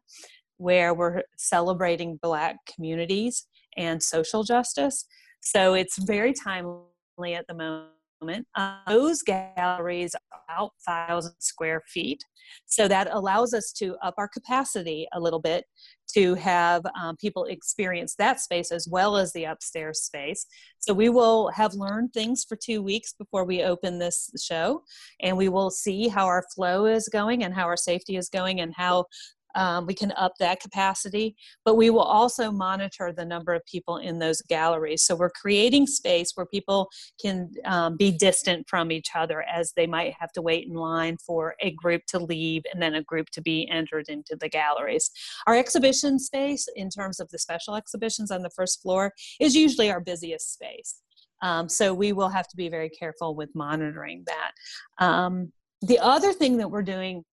where 0.58 0.94
we're 0.94 1.24
celebrating 1.38 2.20
Black 2.22 2.58
communities 2.74 3.48
and 3.76 4.02
social 4.02 4.44
justice. 4.44 5.06
So 5.42 5.74
it's 5.74 5.98
very 5.98 6.34
timely 6.34 7.36
at 7.36 7.46
the 7.48 7.56
moment 7.56 7.95
moment. 8.22 8.48
Uh, 8.56 8.78
those 8.88 9.22
galleries 9.22 10.16
are 10.16 10.40
about 10.50 10.72
1,000 10.86 11.34
square 11.40 11.82
feet. 11.88 12.24
So 12.68 12.88
that 12.88 13.08
allows 13.12 13.54
us 13.54 13.72
to 13.74 13.96
up 14.04 14.16
our 14.18 14.28
capacity 14.28 15.08
a 15.14 15.20
little 15.20 15.42
bit 15.42 15.66
to 16.14 16.36
have 16.36 16.84
um, 17.00 17.16
people 17.18 17.46
experience 17.46 18.16
that 18.18 18.40
space 18.40 18.72
as 18.72 18.88
well 18.88 19.18
as 19.18 19.34
the 19.34 19.46
upstairs 19.46 20.02
space. 20.02 20.46
So 20.80 20.94
we 20.94 21.10
will 21.10 21.50
have 21.50 21.74
learned 21.74 22.14
things 22.14 22.46
for 22.48 22.56
two 22.56 22.82
weeks 22.82 23.14
before 23.14 23.44
we 23.44 23.64
open 23.64 23.98
this 23.98 24.30
show, 24.42 24.84
and 25.22 25.36
we 25.36 25.50
will 25.50 25.72
see 25.72 26.08
how 26.08 26.26
our 26.28 26.44
flow 26.54 26.86
is 26.86 27.10
going 27.10 27.44
and 27.44 27.54
how 27.54 27.66
our 27.66 27.78
safety 27.78 28.18
is 28.18 28.30
going 28.30 28.62
and 28.62 28.74
how 28.76 29.06
um, 29.56 29.86
we 29.86 29.94
can 29.94 30.12
up 30.18 30.34
that 30.40 30.60
capacity, 30.60 31.36
but 31.64 31.76
we 31.76 31.90
will 31.90 32.02
also 32.02 32.52
monitor 32.52 33.12
the 33.12 33.26
number 33.26 33.54
of 33.54 33.66
people 33.66 33.98
in 33.98 34.20
those 34.20 34.42
galleries. 34.44 35.06
So 35.06 35.16
we're 35.16 35.30
creating 35.30 35.88
space 35.88 36.32
where 36.36 36.46
people 36.46 36.90
can 37.22 37.52
um, 37.66 37.98
be 37.98 38.12
distant 38.12 38.68
from 38.70 38.92
each 38.92 39.10
other 39.16 39.44
as 39.44 39.74
they 39.76 39.88
might 39.88 40.14
have 40.20 40.32
to 40.34 40.42
wait 40.42 40.68
in 40.68 40.74
line 40.74 41.18
for 41.18 41.56
a 41.62 41.72
group 41.72 42.04
to 42.08 42.20
leave 42.20 42.64
and 42.72 42.82
then 42.82 42.96
a 42.96 43.04
group 43.04 43.30
to 43.32 43.42
be 43.42 43.68
entered 43.70 44.10
into 44.10 44.36
the 44.40 44.50
galleries. 44.50 45.10
Our 45.48 45.56
exhibition 45.56 46.20
space, 46.20 46.68
in 46.76 46.90
terms 46.90 47.20
of 47.20 47.30
the 47.30 47.40
special 47.40 47.76
exhibitions 47.76 48.32
on 48.32 48.42
the 48.42 48.50
first 48.50 48.82
floor, 48.82 49.14
is 49.40 49.56
usually 49.56 49.90
our 49.90 50.00
busiest 50.00 50.54
space. 50.54 51.02
Um, 51.42 51.70
so 51.70 51.94
we 51.94 52.14
will 52.14 52.30
have 52.30 52.48
to 52.48 52.56
be 52.56 52.70
very 52.70 52.90
careful 52.90 53.36
with 53.36 53.50
monitoring 53.54 54.24
that. 54.28 55.06
Um, 55.06 55.52
the 55.82 56.00
other 56.00 56.34
thing 56.34 56.58
that 56.58 56.72
we're 56.72 56.82
doing 56.82 57.24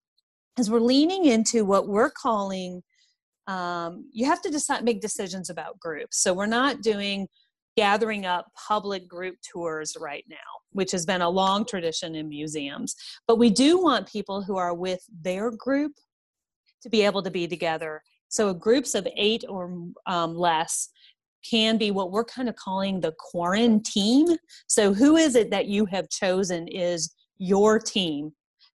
is 0.59 0.71
we're 0.71 0.81
leaning 0.81 1.27
into 1.27 1.65
what 1.65 1.89
we're 1.89 2.11
calling 2.11 2.83
um, 3.49 4.09
you 4.13 4.27
have 4.27 4.41
to 4.43 4.51
decide 4.51 4.85
make 4.85 5.01
decisions 5.01 5.51
about 5.51 5.81
groups. 5.81 6.23
So 6.23 6.33
we're 6.33 6.47
not 6.47 6.81
doing 6.81 7.27
gathering 7.77 8.25
up 8.25 8.47
public 8.69 9.09
group 9.09 9.35
tours 9.43 9.97
right 10.01 10.25
now 10.29 10.37
which 10.73 10.91
has 10.93 11.07
been 11.07 11.23
a 11.23 11.29
long 11.29 11.65
tradition 11.65 12.15
in 12.15 12.29
museums. 12.29 12.97
But 13.27 13.39
we 13.39 13.51
do 13.51 13.81
want 13.81 14.11
people 14.11 14.43
who 14.43 14.57
are 14.57 14.75
with 14.75 15.05
their 15.23 15.51
group 15.51 15.93
to 16.83 16.89
be 16.89 17.03
able 17.03 17.23
to 17.23 17.31
be 17.31 17.47
together. 17.47 18.03
So 18.29 18.53
groups 18.53 18.95
of 18.95 19.07
eight 19.17 19.45
or 19.49 19.79
um, 20.07 20.35
less 20.35 20.89
can 21.49 21.77
be 21.77 21.91
what 21.91 22.11
we're 22.11 22.25
kind 22.25 22.49
of 22.49 22.57
calling 22.57 23.01
the 23.01 23.15
quaranteam. 23.35 24.37
So 24.67 24.95
who 24.95 25.17
is 25.17 25.35
it 25.35 25.51
that 25.51 25.67
you 25.67 25.87
have 25.87 26.09
chosen 26.09 26.69
is 26.69 27.15
your 27.39 27.79
team 27.79 28.33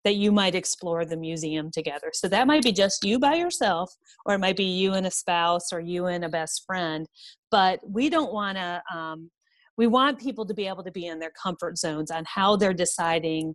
that 0.07 0.15
you 0.15 0.31
might 0.31 0.55
explore 0.55 1.03
the 1.03 1.17
museum 1.17 1.69
together. 1.69 2.11
So 2.13 2.29
that 2.29 2.47
might 2.47 2.63
be 2.63 2.71
just 2.71 3.03
you 3.03 3.19
by 3.19 3.35
yourself, 3.35 3.93
or 4.25 4.35
it 4.35 4.39
might 4.39 4.55
be 4.55 4.63
you 4.63 4.93
and 4.93 5.05
a 5.05 5.11
spouse, 5.11 5.73
or 5.73 5.81
you 5.81 6.05
and 6.05 6.23
a 6.23 6.29
best 6.29 6.63
friend. 6.65 7.05
But 7.51 7.81
we 7.85 8.09
don't 8.09 8.31
want 8.31 8.57
to, 8.57 8.81
um, 8.89 9.29
we 9.77 9.85
want 9.85 10.21
people 10.21 10.45
to 10.45 10.53
be 10.53 10.65
able 10.65 10.85
to 10.85 10.93
be 10.93 11.07
in 11.07 11.19
their 11.19 11.33
comfort 11.43 11.77
zones 11.77 12.09
on 12.09 12.23
how 12.25 12.55
they're 12.55 12.73
deciding 12.73 13.53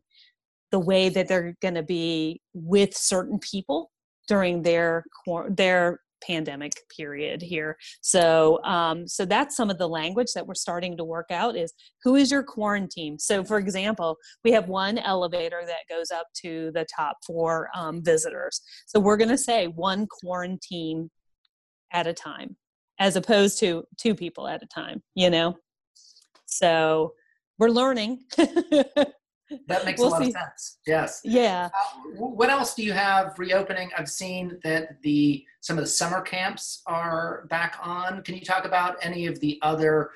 the 0.73 0.79
way 0.79 1.09
that 1.09 1.27
they're 1.27 1.55
going 1.62 1.73
to 1.77 1.83
be 1.83 2.43
with 2.53 2.95
certain 2.95 3.38
people 3.38 3.91
during 4.29 4.61
their 4.61 5.05
their 5.49 6.01
pandemic 6.27 6.73
period 6.95 7.43
here. 7.43 7.77
So, 8.01 8.63
um, 8.65 9.07
so 9.07 9.25
that's 9.25 9.57
some 9.57 9.71
of 9.71 9.79
the 9.79 9.89
language 9.89 10.33
that 10.35 10.47
we're 10.47 10.55
starting 10.55 10.97
to 10.97 11.05
work 11.05 11.31
out 11.31 11.57
is 11.57 11.73
who 12.03 12.17
is 12.17 12.31
your 12.31 12.45
quaranteam? 12.45 13.21
So, 13.21 13.45
for 13.45 13.59
example, 13.59 14.17
we 14.45 14.53
have 14.53 14.69
one 14.69 14.99
elevator 14.99 15.63
that 15.67 15.95
goes 15.95 16.11
up 16.11 16.27
to 16.43 16.71
the 16.75 16.87
top 16.95 17.19
for 17.27 17.69
um, 17.75 18.03
visitors. 18.03 18.61
So, 18.87 19.01
we're 19.01 19.17
going 19.17 19.29
to 19.29 19.39
say 19.39 19.67
one 19.67 20.07
quaranteam 20.25 21.09
at 21.93 22.07
a 22.07 22.13
time, 22.13 22.57
as 22.99 23.17
opposed 23.17 23.59
to 23.61 23.85
two 23.99 24.15
people 24.15 24.49
at 24.49 24.63
a 24.63 24.67
time. 24.67 25.03
You 25.15 25.31
know, 25.31 25.57
so 26.47 27.15
we're 27.59 27.69
learning. 27.69 28.25
That 29.69 29.85
makes 29.85 30.01
we'll 30.01 30.09
a 30.09 30.11
lot 30.11 30.23
see. 30.23 30.29
of 30.29 30.33
sense. 30.33 30.79
Yes. 30.87 31.21
Yeah. 31.25 31.69
Uh, 31.75 32.11
what 32.19 32.51
else 32.51 32.75
do 32.75 32.83
you 32.83 32.93
have 32.93 33.38
reopening? 33.38 33.91
I've 33.97 34.09
seen 34.09 34.59
that 34.65 35.03
the 35.03 35.45
some 35.61 35.79
of 35.79 35.85
the 35.85 35.91
summer 35.91 36.21
camps 36.21 36.83
are 36.87 37.47
back 37.49 37.79
on. 37.83 38.23
Can 38.23 38.35
you 38.35 38.45
talk 38.45 38.65
about 38.65 38.97
any 39.03 39.27
of 39.27 39.38
the 39.41 39.59
other 39.62 40.11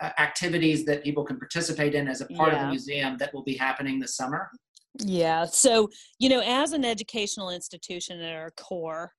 uh, 0.00 0.10
activities 0.18 0.84
that 0.86 1.02
people 1.02 1.24
can 1.24 1.38
participate 1.38 1.94
in 1.94 2.08
as 2.08 2.20
a 2.20 2.26
part 2.26 2.52
yeah. 2.52 2.60
of 2.60 2.62
the 2.66 2.68
museum 2.68 3.16
that 3.18 3.32
will 3.32 3.44
be 3.44 3.54
happening 3.54 3.98
this 3.98 4.16
summer? 4.16 4.50
Yeah. 4.98 5.44
So, 5.44 5.90
you 6.18 6.28
know, 6.28 6.40
as 6.40 6.72
an 6.72 6.84
educational 6.84 7.50
institution 7.50 8.20
at 8.20 8.34
our 8.34 8.50
core, 8.52 9.12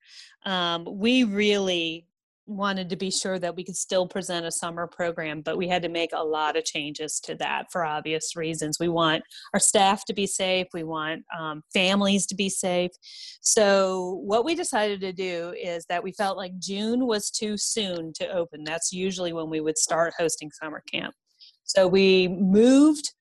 um, 0.44 0.86
we 0.90 1.24
really 1.24 2.06
wanted 2.48 2.88
to 2.88 2.96
be 2.96 3.10
sure 3.10 3.38
that 3.38 3.54
we 3.54 3.62
could 3.62 3.76
still 3.76 4.08
present 4.08 4.46
a 4.46 4.50
summer 4.50 4.86
program, 4.86 5.42
but 5.42 5.58
we 5.58 5.68
had 5.68 5.82
to 5.82 5.88
make 5.88 6.10
a 6.14 6.24
lot 6.24 6.56
of 6.56 6.64
changes 6.64 7.20
to 7.20 7.34
that 7.36 7.70
for 7.70 7.84
obvious 7.84 8.34
reasons. 8.34 8.78
We 8.80 8.88
want 8.88 9.22
our 9.52 9.60
staff 9.60 10.04
to 10.06 10.14
be 10.14 10.26
safe, 10.26 10.66
we 10.72 10.82
want 10.82 11.24
um, 11.38 11.62
families 11.72 12.26
to 12.26 12.34
be 12.34 12.48
safe. 12.48 12.90
So, 13.40 14.20
what 14.24 14.44
we 14.44 14.54
decided 14.54 15.00
to 15.02 15.12
do 15.12 15.54
is 15.62 15.84
that 15.88 16.02
we 16.02 16.12
felt 16.12 16.36
like 16.36 16.58
June 16.58 17.06
was 17.06 17.30
too 17.30 17.56
soon 17.56 18.12
to 18.14 18.28
open. 18.30 18.64
That's 18.64 18.92
usually 18.92 19.32
when 19.32 19.50
we 19.50 19.60
would 19.60 19.78
start 19.78 20.14
hosting 20.18 20.50
summer 20.50 20.82
camp. 20.90 21.14
So, 21.64 21.86
we 21.86 22.28
moved 22.28 23.12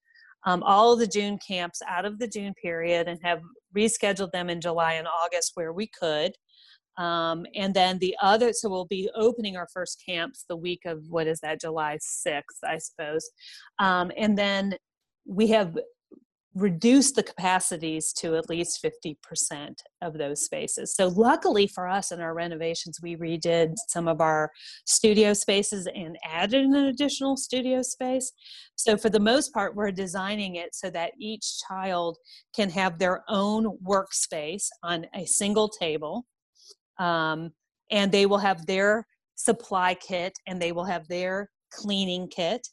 um, 0.45 0.63
all 0.63 0.95
the 0.95 1.07
June 1.07 1.37
camps 1.45 1.81
out 1.87 2.05
of 2.05 2.19
the 2.19 2.27
June 2.27 2.53
period 2.61 3.07
and 3.07 3.19
have 3.21 3.41
rescheduled 3.75 4.31
them 4.31 4.49
in 4.49 4.61
July 4.61 4.93
and 4.93 5.07
August 5.07 5.51
where 5.55 5.73
we 5.73 5.87
could. 5.87 6.31
Um, 6.97 7.45
and 7.55 7.73
then 7.73 7.99
the 7.99 8.15
other, 8.21 8.53
so 8.53 8.69
we'll 8.69 8.85
be 8.85 9.09
opening 9.15 9.55
our 9.55 9.67
first 9.73 10.01
camps 10.03 10.45
the 10.49 10.55
week 10.55 10.81
of 10.85 11.03
what 11.09 11.27
is 11.27 11.39
that, 11.41 11.61
July 11.61 11.97
6th, 11.97 12.41
I 12.63 12.77
suppose. 12.77 13.29
Um, 13.79 14.11
and 14.17 14.37
then 14.37 14.75
we 15.25 15.47
have 15.49 15.77
reduced 16.57 17.15
the 17.15 17.23
capacities 17.23 18.11
to 18.11 18.35
at 18.35 18.49
least 18.49 18.83
50% 18.83 19.75
of 20.01 20.17
those 20.17 20.41
spaces. 20.41 20.95
So, 20.95 21.07
luckily 21.07 21.67
for 21.67 21.87
us 21.87 22.11
in 22.11 22.19
our 22.19 22.33
renovations, 22.33 22.99
we 23.01 23.15
redid 23.15 23.75
some 23.87 24.07
of 24.07 24.21
our 24.21 24.51
studio 24.85 25.33
spaces 25.33 25.87
and 25.93 26.17
added 26.25 26.65
an 26.65 26.75
additional 26.75 27.37
studio 27.37 27.83
space. 27.83 28.31
So, 28.75 28.97
for 28.97 29.09
the 29.09 29.19
most 29.19 29.53
part, 29.53 29.75
we're 29.75 29.91
designing 29.91 30.55
it 30.55 30.73
so 30.73 30.89
that 30.89 31.11
each 31.19 31.61
child 31.67 32.17
can 32.55 32.69
have 32.71 32.97
their 32.97 33.23
own 33.29 33.77
workspace 33.85 34.67
on 34.83 35.05
a 35.13 35.25
single 35.25 35.69
table 35.69 36.25
um, 36.99 37.51
and 37.91 38.11
they 38.11 38.25
will 38.25 38.37
have 38.37 38.65
their 38.65 39.05
supply 39.35 39.93
kit 39.93 40.33
and 40.47 40.61
they 40.61 40.71
will 40.71 40.85
have 40.85 41.07
their 41.07 41.49
cleaning 41.71 42.27
kit 42.27 42.67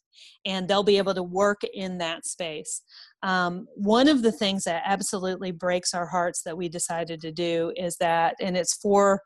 and 0.47 0.69
they'll 0.69 0.83
be 0.83 0.99
able 0.99 1.15
to 1.15 1.23
work 1.23 1.61
in 1.75 1.99
that 1.99 2.25
space. 2.25 2.83
Um, 3.23 3.67
one 3.75 4.09
of 4.09 4.23
the 4.23 4.33
things 4.33 4.65
that 4.65 4.83
absolutely 4.87 5.51
breaks 5.51 5.95
our 5.95 6.07
hearts 6.07 6.43
that 6.43 6.57
we 6.57 6.69
decided 6.69 7.21
to 7.23 7.33
do 7.33 7.73
is 7.77 7.97
that, 7.97 8.37
and 8.41 8.57
it's 8.57 8.75
for 8.75 9.21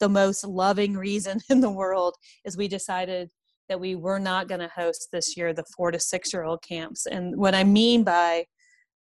the 0.00 0.08
most 0.08 0.44
loving 0.44 0.94
reason 0.94 1.40
in 1.50 1.60
the 1.60 1.70
world, 1.70 2.14
is 2.44 2.56
we 2.56 2.68
decided 2.68 3.30
that 3.68 3.80
we 3.80 3.94
were 3.94 4.18
not 4.18 4.48
going 4.48 4.60
to 4.60 4.70
host 4.74 5.08
this 5.12 5.36
year 5.36 5.52
the 5.52 5.64
four 5.76 5.90
to 5.90 6.00
six 6.00 6.32
year 6.32 6.44
old 6.44 6.62
camps. 6.62 7.06
And 7.06 7.36
what 7.36 7.54
I 7.54 7.64
mean 7.64 8.02
by 8.02 8.44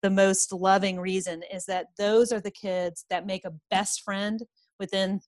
the 0.01 0.09
most 0.09 0.53
loving 0.53 0.99
reason 0.99 1.41
is 1.53 1.65
that 1.65 1.87
those 1.97 2.31
are 2.31 2.39
the 2.39 2.51
kids 2.51 3.05
that 3.09 3.25
make 3.25 3.45
a 3.45 3.53
best 3.69 4.01
friend 4.03 4.39
within 4.79 5.19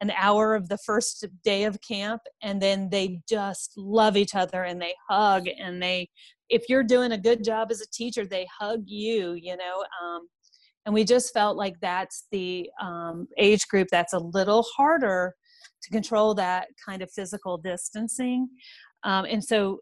an 0.00 0.10
hour 0.12 0.54
of 0.54 0.68
the 0.68 0.78
first 0.78 1.26
day 1.44 1.64
of 1.64 1.78
camp 1.80 2.22
and 2.42 2.60
then 2.60 2.88
they 2.90 3.20
just 3.28 3.72
love 3.76 4.16
each 4.16 4.34
other 4.34 4.64
and 4.64 4.80
they 4.80 4.94
hug 5.08 5.46
and 5.58 5.82
they 5.82 6.08
if 6.48 6.68
you're 6.68 6.84
doing 6.84 7.12
a 7.12 7.18
good 7.18 7.42
job 7.42 7.68
as 7.70 7.80
a 7.80 7.90
teacher 7.92 8.26
they 8.26 8.46
hug 8.58 8.82
you 8.86 9.32
you 9.32 9.56
know 9.56 9.84
um, 10.02 10.26
and 10.86 10.94
we 10.94 11.04
just 11.04 11.32
felt 11.32 11.56
like 11.56 11.74
that's 11.80 12.26
the 12.30 12.68
um, 12.80 13.26
age 13.38 13.66
group 13.68 13.88
that's 13.90 14.12
a 14.12 14.18
little 14.18 14.64
harder 14.76 15.34
to 15.84 15.90
control 15.90 16.34
that 16.34 16.68
kind 16.84 17.02
of 17.02 17.10
physical 17.10 17.58
distancing. 17.58 18.48
Um, 19.04 19.26
and 19.26 19.44
so 19.44 19.80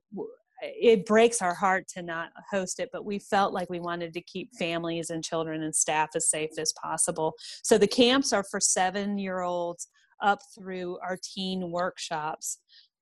it 0.63 1.05
breaks 1.05 1.43
our 1.43 1.55
heart 1.55 1.89
to 1.89 2.03
not 2.03 2.31
host 2.51 2.79
it, 2.79 2.91
but 2.93 3.05
we 3.05 3.19
felt 3.19 3.53
like 3.53 3.69
we 3.69 3.81
wanted 3.81 4.15
to 4.15 4.21
keep 4.23 4.55
families 4.55 5.11
and 5.11 5.25
children 5.25 5.63
and 5.63 5.75
staff 5.75 6.11
as 6.15 6.31
safe 6.31 6.51
as 6.59 6.73
possible. 6.81 7.35
So 7.63 7.79
the 7.79 7.89
camps 7.89 8.33
are 8.33 8.45
for 8.45 8.61
seven 8.61 9.19
year 9.19 9.41
olds 9.41 9.89
up 10.23 10.41
through 10.57 10.99
our 11.03 11.19
teen 11.23 11.71
workshops. 11.71 12.59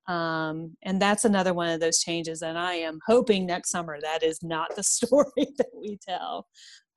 Um, 0.07 0.75
and 0.81 0.99
that's 0.99 1.25
another 1.25 1.53
one 1.53 1.69
of 1.69 1.79
those 1.79 1.99
changes. 1.99 2.41
And 2.41 2.57
I 2.57 2.73
am 2.73 2.99
hoping 3.05 3.45
next 3.45 3.69
summer 3.69 3.99
that 4.01 4.23
is 4.23 4.41
not 4.41 4.75
the 4.75 4.83
story 4.83 5.47
that 5.57 5.69
we 5.75 5.97
tell. 5.97 6.47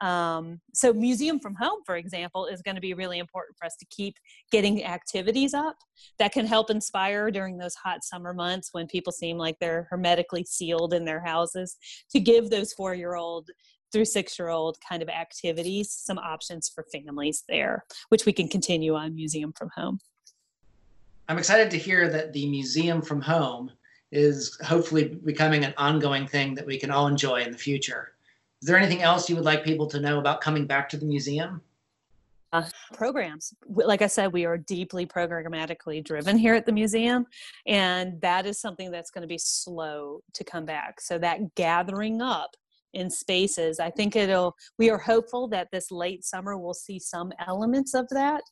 Um, 0.01 0.61
so 0.73 0.93
museum 0.93 1.39
from 1.39 1.55
home, 1.55 1.81
for 1.87 1.97
example, 1.97 2.47
is 2.47 2.63
going 2.63 2.75
to 2.75 2.81
be 2.81 2.95
really 2.95 3.19
important 3.19 3.57
for 3.57 3.65
us 3.65 3.77
to 3.77 3.87
keep 3.87 4.17
getting 4.51 4.85
activities 4.85 5.55
up 5.55 5.77
that 6.19 6.33
can 6.33 6.47
help 6.47 6.71
inspire 6.71 7.31
during 7.31 7.57
those 7.57 7.75
hot 7.75 8.05
summer 8.05 8.35
months 8.35 8.71
when 8.73 8.87
people 8.87 9.13
seem 9.13 9.39
like 9.39 9.57
they're 9.61 9.87
hermetically 9.91 10.45
sealed 10.45 10.95
in 10.95 11.05
their 11.05 11.21
houses 11.21 11.77
to 12.11 12.21
give 12.21 12.51
those 12.51 12.73
four 12.73 12.95
year 12.95 13.15
old 13.15 13.51
through 13.93 14.05
six 14.05 14.39
year 14.39 14.49
old 14.49 14.77
kind 14.87 15.03
of 15.03 15.09
activities 15.09 15.93
some 15.93 16.19
options 16.19 16.69
for 16.69 16.85
families 16.93 17.45
there 17.49 17.85
which 18.09 18.27
we 18.27 18.33
can 18.33 18.49
continue 18.49 18.95
on 18.95 19.15
museum 19.15 19.53
from 19.57 19.71
home. 19.77 19.99
I'm 21.29 21.39
excited 21.39 21.71
to 21.71 21.79
hear 21.79 22.09
that 22.11 22.33
the 22.33 22.47
museum 22.49 23.01
from 23.01 23.21
home 23.21 23.71
is 24.11 24.59
hopefully 24.65 25.19
becoming 25.25 25.65
an 25.65 25.73
ongoing 25.79 26.27
thing 26.27 26.55
that 26.57 26.67
we 26.67 26.79
can 26.79 26.91
all 26.91 27.07
enjoy 27.07 27.43
in 27.43 27.53
the 27.53 27.59
future 27.59 28.14
is 28.65 28.69
there 28.69 28.79
anything 28.79 29.03
else 29.03 29.29
you 29.29 29.37
would 29.37 29.45
like 29.45 29.63
people 29.63 29.87
to 29.89 30.01
know 30.01 30.19
about 30.19 30.41
coming 30.41 30.67
back 30.67 30.89
to 30.89 30.97
the 30.97 31.05
museum? 31.05 31.61
Uh, 32.51 32.65
programs. 32.95 33.53
Like 33.69 34.01
I 34.01 34.07
said, 34.07 34.33
we 34.33 34.47
are 34.47 34.57
deeply 34.57 35.05
programmatically 35.05 36.03
driven 36.03 36.39
here 36.39 36.55
at 36.55 36.65
the 36.65 36.73
museum, 36.73 37.27
and 37.67 38.19
that 38.23 38.47
is 38.47 38.59
something 38.59 38.91
that's 38.91 39.11
going 39.11 39.21
to 39.21 39.29
be 39.29 39.37
slow 39.37 40.23
to 40.33 40.45
come 40.45 40.65
back. 40.65 41.03
So, 41.03 41.19
that 41.19 41.55
gathering 41.57 42.23
up 42.23 42.57
in 42.95 43.11
spaces, 43.11 43.81
I 43.81 43.91
think 43.91 44.17
it'll, 44.17 44.57
we 44.79 44.89
are 44.89 44.97
hopeful 44.97 45.47
that 45.49 45.69
this 45.71 45.91
late 45.91 46.25
summer 46.25 46.57
we'll 46.57 46.73
see 46.73 46.99
some 46.99 47.33
elements 47.47 47.93
of 47.93 48.09
that 48.13 48.45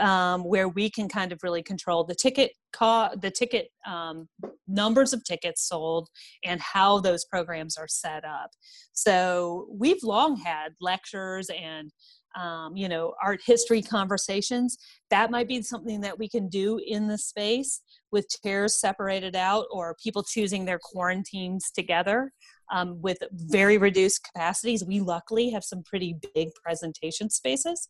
um, 0.00 0.42
where 0.42 0.68
we 0.68 0.90
can 0.90 1.08
kind 1.08 1.32
of 1.32 1.40
really 1.42 1.62
control 1.62 2.04
the 2.04 2.14
ticket 2.14 2.52
co- 2.72 3.10
the 3.20 3.30
ticket 3.30 3.68
um, 3.86 4.28
numbers 4.66 5.12
of 5.12 5.24
tickets 5.24 5.66
sold 5.68 6.08
and 6.44 6.60
how 6.60 7.00
those 7.00 7.24
programs 7.24 7.76
are 7.76 7.88
set 7.88 8.24
up. 8.24 8.50
So 8.92 9.66
we've 9.70 10.02
long 10.02 10.36
had 10.36 10.72
lectures 10.80 11.50
and 11.50 11.90
um, 12.36 12.76
you 12.76 12.88
know 12.88 13.14
art 13.22 13.40
history 13.44 13.82
conversations. 13.82 14.76
That 15.10 15.30
might 15.30 15.48
be 15.48 15.62
something 15.62 16.00
that 16.00 16.18
we 16.18 16.28
can 16.28 16.48
do 16.48 16.80
in 16.84 17.06
the 17.06 17.18
space 17.18 17.80
with 18.10 18.26
chairs 18.42 18.80
separated 18.80 19.36
out 19.36 19.66
or 19.70 19.96
people 20.02 20.22
choosing 20.22 20.64
their 20.64 20.80
quaranteams 20.94 21.72
together 21.74 22.32
um, 22.70 23.00
with 23.00 23.18
very 23.32 23.78
reduced 23.78 24.24
capacities. 24.24 24.84
We 24.84 25.00
luckily 25.00 25.50
have 25.50 25.64
some 25.64 25.82
pretty 25.82 26.16
big 26.34 26.48
presentation 26.62 27.30
spaces. 27.30 27.88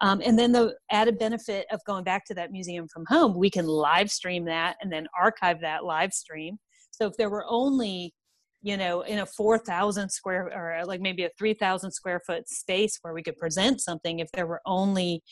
Um, 0.00 0.20
and 0.24 0.38
then 0.38 0.52
the 0.52 0.74
added 0.90 1.18
benefit 1.18 1.66
of 1.70 1.80
going 1.86 2.04
back 2.04 2.24
to 2.26 2.34
that 2.34 2.52
museum 2.52 2.88
from 2.88 3.04
home, 3.08 3.36
we 3.36 3.50
can 3.50 3.66
live 3.66 4.10
stream 4.10 4.44
that 4.46 4.76
and 4.80 4.92
then 4.92 5.06
archive 5.18 5.60
that 5.60 5.84
live 5.84 6.12
stream. 6.12 6.58
So 6.90 7.06
if 7.06 7.16
there 7.16 7.30
were 7.30 7.44
only 7.48 8.14
you 8.62 8.76
know 8.76 9.02
in 9.02 9.20
a 9.20 9.26
4000 9.26 10.08
square 10.08 10.50
or 10.54 10.84
like 10.86 11.00
maybe 11.00 11.24
a 11.24 11.30
3000 11.38 11.90
square 11.90 12.20
foot 12.26 12.48
space 12.48 12.98
where 13.02 13.14
we 13.14 13.22
could 13.22 13.36
present 13.36 13.80
something 13.80 14.18
if 14.18 14.30
there 14.32 14.46
were 14.46 14.62
only 14.66 15.22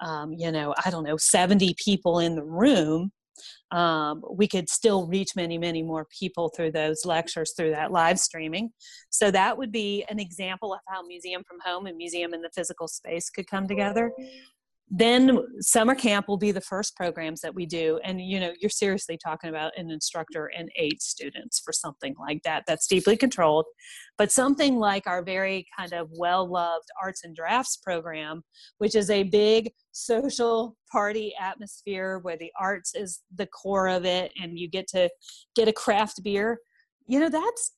um, 0.00 0.32
you 0.32 0.50
know 0.50 0.74
i 0.84 0.90
don't 0.90 1.04
know 1.04 1.16
70 1.16 1.74
people 1.82 2.18
in 2.18 2.34
the 2.34 2.42
room 2.42 3.12
um, 3.70 4.22
we 4.32 4.48
could 4.48 4.68
still 4.68 5.06
reach 5.06 5.30
many, 5.36 5.58
many 5.58 5.82
more 5.82 6.06
people 6.18 6.50
through 6.54 6.72
those 6.72 7.04
lectures 7.04 7.52
through 7.56 7.70
that 7.70 7.92
live 7.92 8.18
streaming. 8.18 8.70
So 9.10 9.30
that 9.30 9.56
would 9.56 9.72
be 9.72 10.04
an 10.08 10.18
example 10.18 10.72
of 10.72 10.80
how 10.88 11.02
Museum 11.02 11.42
from 11.46 11.58
Home 11.64 11.86
and 11.86 11.96
Museum 11.96 12.34
in 12.34 12.42
the 12.42 12.50
physical 12.54 12.88
space 12.88 13.30
could 13.30 13.46
come 13.46 13.68
together 13.68 14.12
then 14.90 15.38
summer 15.60 15.94
camp 15.94 16.26
will 16.26 16.36
be 16.36 16.50
the 16.50 16.60
first 16.60 16.96
programs 16.96 17.40
that 17.42 17.54
we 17.54 17.64
do. 17.64 18.00
And 18.04 18.20
you 18.20 18.40
know 18.40 18.52
you're 18.60 18.70
seriously 18.70 19.18
talking 19.22 19.50
about 19.50 19.72
an 19.76 19.90
instructor 19.90 20.50
and 20.56 20.68
eight 20.76 21.00
students 21.00 21.60
for 21.60 21.72
something 21.72 22.14
like 22.18 22.42
that 22.42 22.64
that's 22.66 22.86
deeply 22.86 23.16
controlled. 23.16 23.66
But 24.18 24.32
something 24.32 24.76
like 24.76 25.06
our 25.06 25.22
very 25.22 25.66
kind 25.78 25.92
of 25.92 26.08
well 26.12 26.50
loved 26.50 26.88
arts 27.02 27.24
and 27.24 27.34
drafts 27.34 27.76
program 27.76 28.42
which 28.78 28.94
is 28.94 29.10
a 29.10 29.24
big 29.24 29.70
social 29.92 30.76
party 30.90 31.32
atmosphere 31.40 32.18
where 32.22 32.36
the 32.36 32.50
arts 32.58 32.94
is 32.94 33.20
the 33.34 33.46
core 33.46 33.88
of 33.88 34.04
it 34.04 34.32
and 34.42 34.58
you 34.58 34.68
get 34.68 34.86
to 34.88 35.08
get 35.54 35.68
a 35.68 35.72
craft 35.72 36.22
beer 36.22 36.58
you 37.06 37.20
know 37.20 37.28
that's 37.28 37.72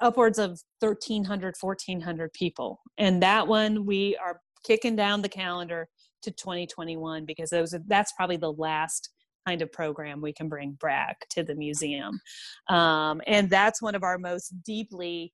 upwards 0.00 0.38
of 0.38 0.60
1300 0.80 1.54
1400 1.60 2.32
people. 2.32 2.80
And 2.98 3.22
that 3.22 3.46
one 3.46 3.86
we 3.86 4.16
are 4.16 4.40
kicking 4.64 4.96
down 4.96 5.22
the 5.22 5.28
calendar 5.28 5.88
to 6.22 6.30
2021 6.30 7.24
because 7.24 7.50
those 7.50 7.74
are, 7.74 7.82
that's 7.86 8.12
probably 8.12 8.36
the 8.36 8.52
last 8.52 9.10
kind 9.46 9.62
of 9.62 9.72
program 9.72 10.20
we 10.20 10.32
can 10.32 10.48
bring 10.48 10.72
back 10.80 11.26
to 11.30 11.42
the 11.42 11.54
museum. 11.54 12.20
Um, 12.68 13.20
and 13.26 13.48
that's 13.48 13.80
one 13.80 13.94
of 13.94 14.02
our 14.02 14.18
most 14.18 14.52
deeply 14.62 15.32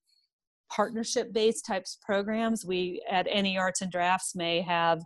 partnership 0.71 1.33
based 1.33 1.67
types 1.67 1.99
programs. 2.05 2.65
We 2.65 3.03
at 3.11 3.27
any 3.31 3.59
Arts 3.59 3.83
and 3.83 3.91
Drafts 3.91 4.35
may 4.35 4.61
have 4.63 5.01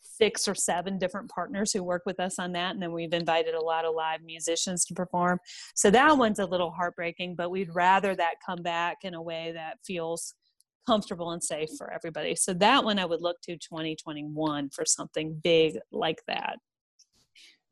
six 0.00 0.46
or 0.46 0.54
seven 0.54 0.98
different 0.98 1.30
partners 1.30 1.72
who 1.72 1.82
work 1.82 2.02
with 2.06 2.20
us 2.20 2.38
on 2.38 2.52
that. 2.52 2.72
And 2.72 2.82
then 2.82 2.92
we've 2.92 3.12
invited 3.12 3.54
a 3.54 3.64
lot 3.64 3.84
of 3.84 3.94
live 3.94 4.22
musicians 4.22 4.84
to 4.84 4.94
perform. 4.94 5.38
So 5.74 5.90
that 5.90 6.16
one's 6.16 6.38
a 6.38 6.46
little 6.46 6.70
heartbreaking, 6.70 7.34
but 7.34 7.50
we'd 7.50 7.74
rather 7.74 8.14
that 8.14 8.34
come 8.44 8.62
back 8.62 8.98
in 9.02 9.14
a 9.14 9.22
way 9.22 9.52
that 9.54 9.78
feels 9.84 10.34
comfortable 10.86 11.30
and 11.30 11.42
safe 11.42 11.70
for 11.76 11.92
everybody. 11.92 12.34
So 12.34 12.52
that 12.54 12.84
one 12.84 12.98
I 12.98 13.04
would 13.04 13.22
look 13.22 13.40
to 13.42 13.56
2021 13.56 14.70
for 14.70 14.84
something 14.84 15.40
big 15.42 15.78
like 15.90 16.22
that. 16.26 16.58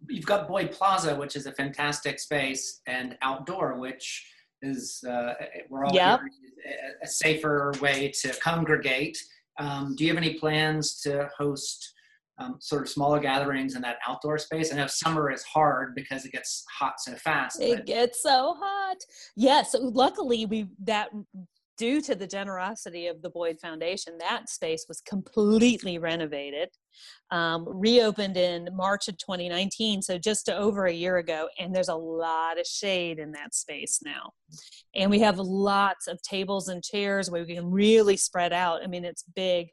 You've 0.09 0.27
got 0.27 0.49
Boyd 0.49 0.73
Plaza, 0.73 1.15
which 1.15 1.37
is 1.37 1.47
a 1.47 1.53
fantastic 1.53 2.19
space, 2.19 2.81
and 2.87 3.19
outdoor, 3.23 3.79
which 3.79 4.27
is 4.63 5.03
uh, 5.09 5.35
we're 5.69 5.85
all 5.85 5.95
yep. 5.95 6.21
a, 7.03 7.07
safer 7.07 7.73
way 7.81 8.11
to 8.23 8.33
congregate. 8.41 9.19
Um, 9.59 9.95
do 9.97 10.05
you 10.05 10.11
have 10.11 10.23
any 10.23 10.35
plans 10.35 11.01
to 11.03 11.29
host 11.37 11.93
um, 12.39 12.57
sort 12.61 12.83
of 12.83 12.89
smaller 12.89 13.21
gatherings 13.21 13.75
in 13.75 13.83
that 13.83 13.99
outdoor 14.07 14.39
space? 14.39 14.73
I 14.73 14.77
know 14.77 14.87
summer 14.87 15.31
is 15.31 15.43
hard 15.43 15.95
because 15.95 16.25
it 16.25 16.33
gets 16.33 16.65
hot 16.79 16.95
so 16.99 17.15
fast. 17.17 17.61
It 17.61 17.85
gets 17.85 18.23
so 18.23 18.57
hot. 18.59 18.97
Yes, 19.37 19.73
so 19.73 19.81
luckily 19.81 20.47
we 20.47 20.69
that 20.85 21.11
due 21.81 22.03
to 22.03 22.15
the 22.15 22.27
generosity 22.27 23.07
of 23.07 23.23
the 23.23 23.31
Boyd 23.31 23.59
Foundation, 23.59 24.19
that 24.19 24.51
space 24.51 24.85
was 24.87 25.01
completely 25.01 25.97
renovated, 25.97 26.69
um, 27.31 27.65
reopened 27.67 28.37
in 28.37 28.69
March 28.75 29.09
of 29.09 29.17
2019, 29.17 30.03
so 30.03 30.19
just 30.19 30.51
over 30.51 30.85
a 30.85 30.93
year 30.93 31.17
ago. 31.17 31.49
And 31.59 31.75
there's 31.75 31.89
a 31.89 31.95
lot 31.95 32.61
of 32.61 32.67
shade 32.67 33.19
in 33.19 33.33
that 33.33 33.55
space 33.55 34.01
now. 34.05 34.33
And 34.95 35.11
we 35.11 35.21
have 35.21 35.39
lots 35.39 36.07
of 36.07 36.21
tables 36.21 36.69
and 36.69 36.85
chairs 36.85 37.31
where 37.31 37.47
we 37.47 37.55
can 37.55 37.71
really 37.71 38.19
spread 38.19 38.53
out. 38.53 38.83
I 38.85 38.87
mean, 38.87 39.07
it's 39.07 39.25
big. 39.35 39.69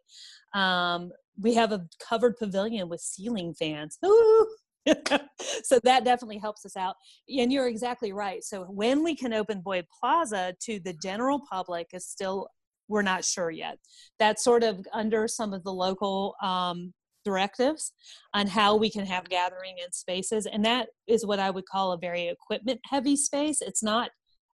Um, 0.53 1.11
we 1.37 1.55
have 1.55 1.73
a 1.73 1.85
covered 2.07 2.37
pavilion 2.37 2.87
with 2.87 3.01
ceiling 3.01 3.53
fans. 3.53 3.97
Ooh, 4.05 4.47
so 5.63 5.79
that 5.83 6.05
definitely 6.05 6.37
helps 6.37 6.65
us 6.65 6.77
out. 6.77 6.95
And 7.29 7.51
you're 7.51 7.67
exactly 7.67 8.13
right. 8.13 8.43
So 8.43 8.63
when 8.63 9.03
we 9.03 9.15
can 9.15 9.33
open 9.33 9.61
Boyd 9.61 9.85
Plaza 9.99 10.53
to 10.61 10.79
the 10.79 10.93
general 10.93 11.41
public 11.49 11.87
is 11.93 12.07
still 12.07 12.49
we're 12.87 13.01
not 13.01 13.25
sure 13.25 13.51
yet. 13.51 13.77
That's 14.19 14.43
sort 14.43 14.63
of 14.63 14.85
under 14.93 15.27
some 15.27 15.53
of 15.53 15.63
the 15.63 15.73
local 15.73 16.35
um, 16.41 16.93
directives 17.25 17.91
on 18.33 18.47
how 18.47 18.75
we 18.75 18.89
can 18.89 19.05
have 19.05 19.27
gathering 19.29 19.75
in 19.83 19.91
spaces, 19.91 20.45
and 20.45 20.63
that 20.65 20.87
is 21.07 21.25
what 21.25 21.39
I 21.39 21.49
would 21.49 21.65
call 21.65 21.91
a 21.91 21.97
very 21.97 22.27
equipment 22.27 22.79
heavy 22.85 23.15
space. 23.15 23.61
It's 23.61 23.83
not 23.83 24.09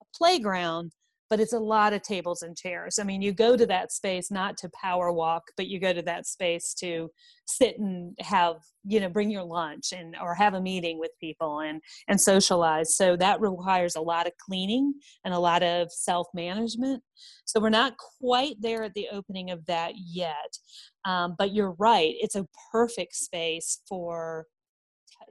a 0.03 0.05
playground, 0.15 0.93
but 1.31 1.41
it's 1.41 1.53
a 1.53 1.59
lot 1.59 1.93
of 1.93 2.03
tables 2.03 2.43
and 2.43 2.57
chairs. 2.57 2.99
I 2.99 3.05
mean, 3.05 3.23
you 3.23 3.33
go 3.33 3.57
to 3.57 3.67
that 3.67 3.93
space 3.93 4.31
not 4.31 4.57
to 4.59 4.71
power 4.71 5.13
walk, 5.13 5.43
but 5.57 5.67
you 5.67 5.79
go 5.79 5.93
to 5.93 6.03
that 6.03 6.27
space 6.27 6.75
to 6.81 7.11
sit 7.47 7.79
and 7.79 8.17
have, 8.21 8.57
you 8.85 9.01
know, 9.01 9.09
bring 9.09 9.31
your 9.31 9.43
lunch 9.43 9.93
and 9.93 10.17
or 10.23 10.35
have 10.35 10.55
a 10.55 10.61
meeting 10.61 10.99
with 10.99 11.11
people 11.21 11.61
and 11.61 11.81
and 12.09 12.21
socialize. 12.21 12.97
So 12.97 13.17
that 13.17 13.41
requires 13.41 13.97
a 13.97 14.01
lot 14.01 14.27
of 14.27 14.33
cleaning 14.39 14.95
and 15.25 15.35
a 15.35 15.39
lot 15.39 15.63
of 15.63 15.93
self-management. 15.93 17.03
So 17.45 17.61
we're 17.61 17.71
not 17.71 17.95
quite 18.21 18.57
there 18.61 18.83
at 18.83 18.95
the 18.95 19.09
opening 19.13 19.51
of 19.51 19.65
that 19.67 19.93
yet. 19.97 20.59
Um, 21.05 21.35
but 21.39 21.55
you're 21.55 21.75
right, 21.79 22.15
it's 22.19 22.37
a 22.37 22.47
perfect 22.73 23.15
space 23.15 23.81
for 23.89 24.47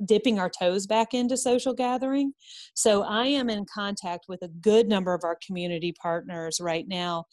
dipping 0.06 0.40
our 0.40 0.50
toes 0.50 0.86
back 0.86 1.14
into 1.14 1.38
social 1.38 1.74
gathering. 1.74 2.34
So 2.74 3.04
I 3.04 3.28
am 3.28 3.50
in 3.50 3.66
contact 3.74 4.26
with 4.28 4.42
a 4.44 4.48
good 4.48 4.88
number 4.88 5.14
of 5.14 5.24
our 5.24 5.38
community 5.46 5.94
partners 6.00 6.60
right 6.62 6.88
now 6.88 7.26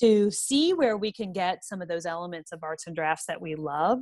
to 0.00 0.30
see 0.30 0.72
where 0.72 0.96
we 0.96 1.12
can 1.12 1.32
get 1.32 1.64
some 1.64 1.82
of 1.82 1.88
those 1.88 2.06
elements 2.06 2.52
of 2.52 2.60
arts 2.62 2.86
and 2.86 2.94
drafts 2.94 3.26
that 3.26 3.40
we 3.40 3.54
love, 3.54 3.98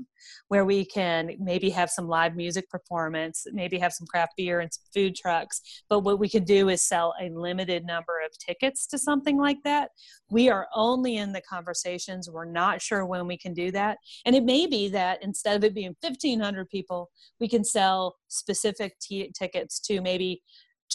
where 0.49 0.65
we 0.65 0.85
can 0.85 1.31
maybe 1.39 1.71
have 1.71 1.91
some 1.91 2.09
live 2.09 2.37
music 2.37 2.69
performance, 2.69 3.47
maybe 3.53 3.79
have 3.79 3.93
some 3.93 4.07
craft 4.07 4.33
beer 4.37 4.61
and 4.61 4.73
some 4.73 4.85
food 4.95 5.15
trucks. 5.15 5.61
But 5.89 6.01
what 6.01 6.19
we 6.19 6.29
can 6.29 6.45
do 6.45 6.69
is 6.69 6.83
sell 6.83 7.15
a 7.21 7.31
limited 7.31 7.85
number 7.85 8.21
of 8.25 8.37
tickets 8.39 8.87
to 8.89 8.99
something 8.99 9.39
like 9.39 9.59
that. 9.65 9.91
We 10.31 10.51
are 10.51 10.69
only 10.75 11.17
in 11.17 11.33
the 11.33 11.43
conversations. 11.43 12.29
We're 12.31 12.45
not 12.45 12.83
sure 12.83 13.07
when 13.07 13.27
we 13.27 13.39
can 13.39 13.55
do 13.55 13.71
that. 13.73 13.99
And 14.25 14.35
it 14.35 14.45
may 14.45 14.67
be 14.67 14.89
that 14.91 15.23
instead 15.23 15.57
of 15.57 15.65
it 15.65 15.75
being 15.75 15.95
1,500 16.01 16.69
people, 16.69 17.11
we 17.41 17.49
can 17.49 17.65
sell 17.65 18.17
specific 18.29 18.99
t- 19.01 19.33
tickets 19.37 19.81
to 19.81 20.01
maybe 20.01 20.43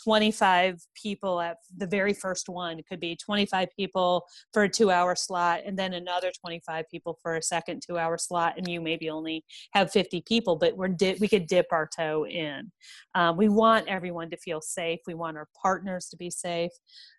25 0.04 0.82
people 0.96 1.40
at 1.42 1.58
the 1.76 1.88
very 1.88 2.14
first 2.14 2.50
one. 2.50 2.80
It 2.80 2.88
could 2.88 3.00
be 3.00 3.16
25 3.16 3.70
people 3.76 4.26
for 4.54 4.64
a 4.64 4.70
two 4.70 4.92
hour 4.92 5.16
slot 5.16 5.62
and 5.66 5.78
then 5.78 5.94
another 5.94 6.32
25 6.40 6.86
people 6.90 7.18
for 7.22 7.36
a 7.36 7.42
second 7.42 7.84
two 7.86 7.98
hour 7.98 8.18
slot. 8.18 8.58
And 8.58 8.68
you 8.68 8.82
maybe 8.82 9.10
only 9.10 9.44
have 9.74 9.92
50 9.92 10.22
people, 10.22 10.56
but 10.56 10.76
we're 10.76 10.88
di- 10.90 11.18
we 11.20 11.28
could 11.28 11.48
dip 11.48 11.68
our 11.72 11.88
toe 11.96 12.26
in. 12.26 12.72
Um, 13.16 13.38
we 13.38 13.50
want 13.50 13.88
everyone 13.88 14.30
to 14.32 14.38
feel 14.38 14.62
safe. 14.62 15.00
We 15.08 15.14
want 15.14 15.38
our 15.38 15.48
partners 15.62 16.08
to 16.10 16.18
be 16.18 16.30
safe. 16.30 16.72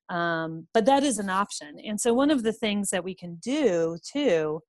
Um, 0.08 0.66
but 0.74 0.84
that 0.86 1.04
is 1.04 1.18
an 1.18 1.30
option. 1.30 1.78
And 1.84 2.00
so 2.00 2.12
one 2.12 2.30
of 2.30 2.42
the 2.42 2.52
things 2.52 2.90
that 2.90 3.04
we 3.04 3.14
can 3.14 3.36
do 3.36 3.98
too 4.02 4.60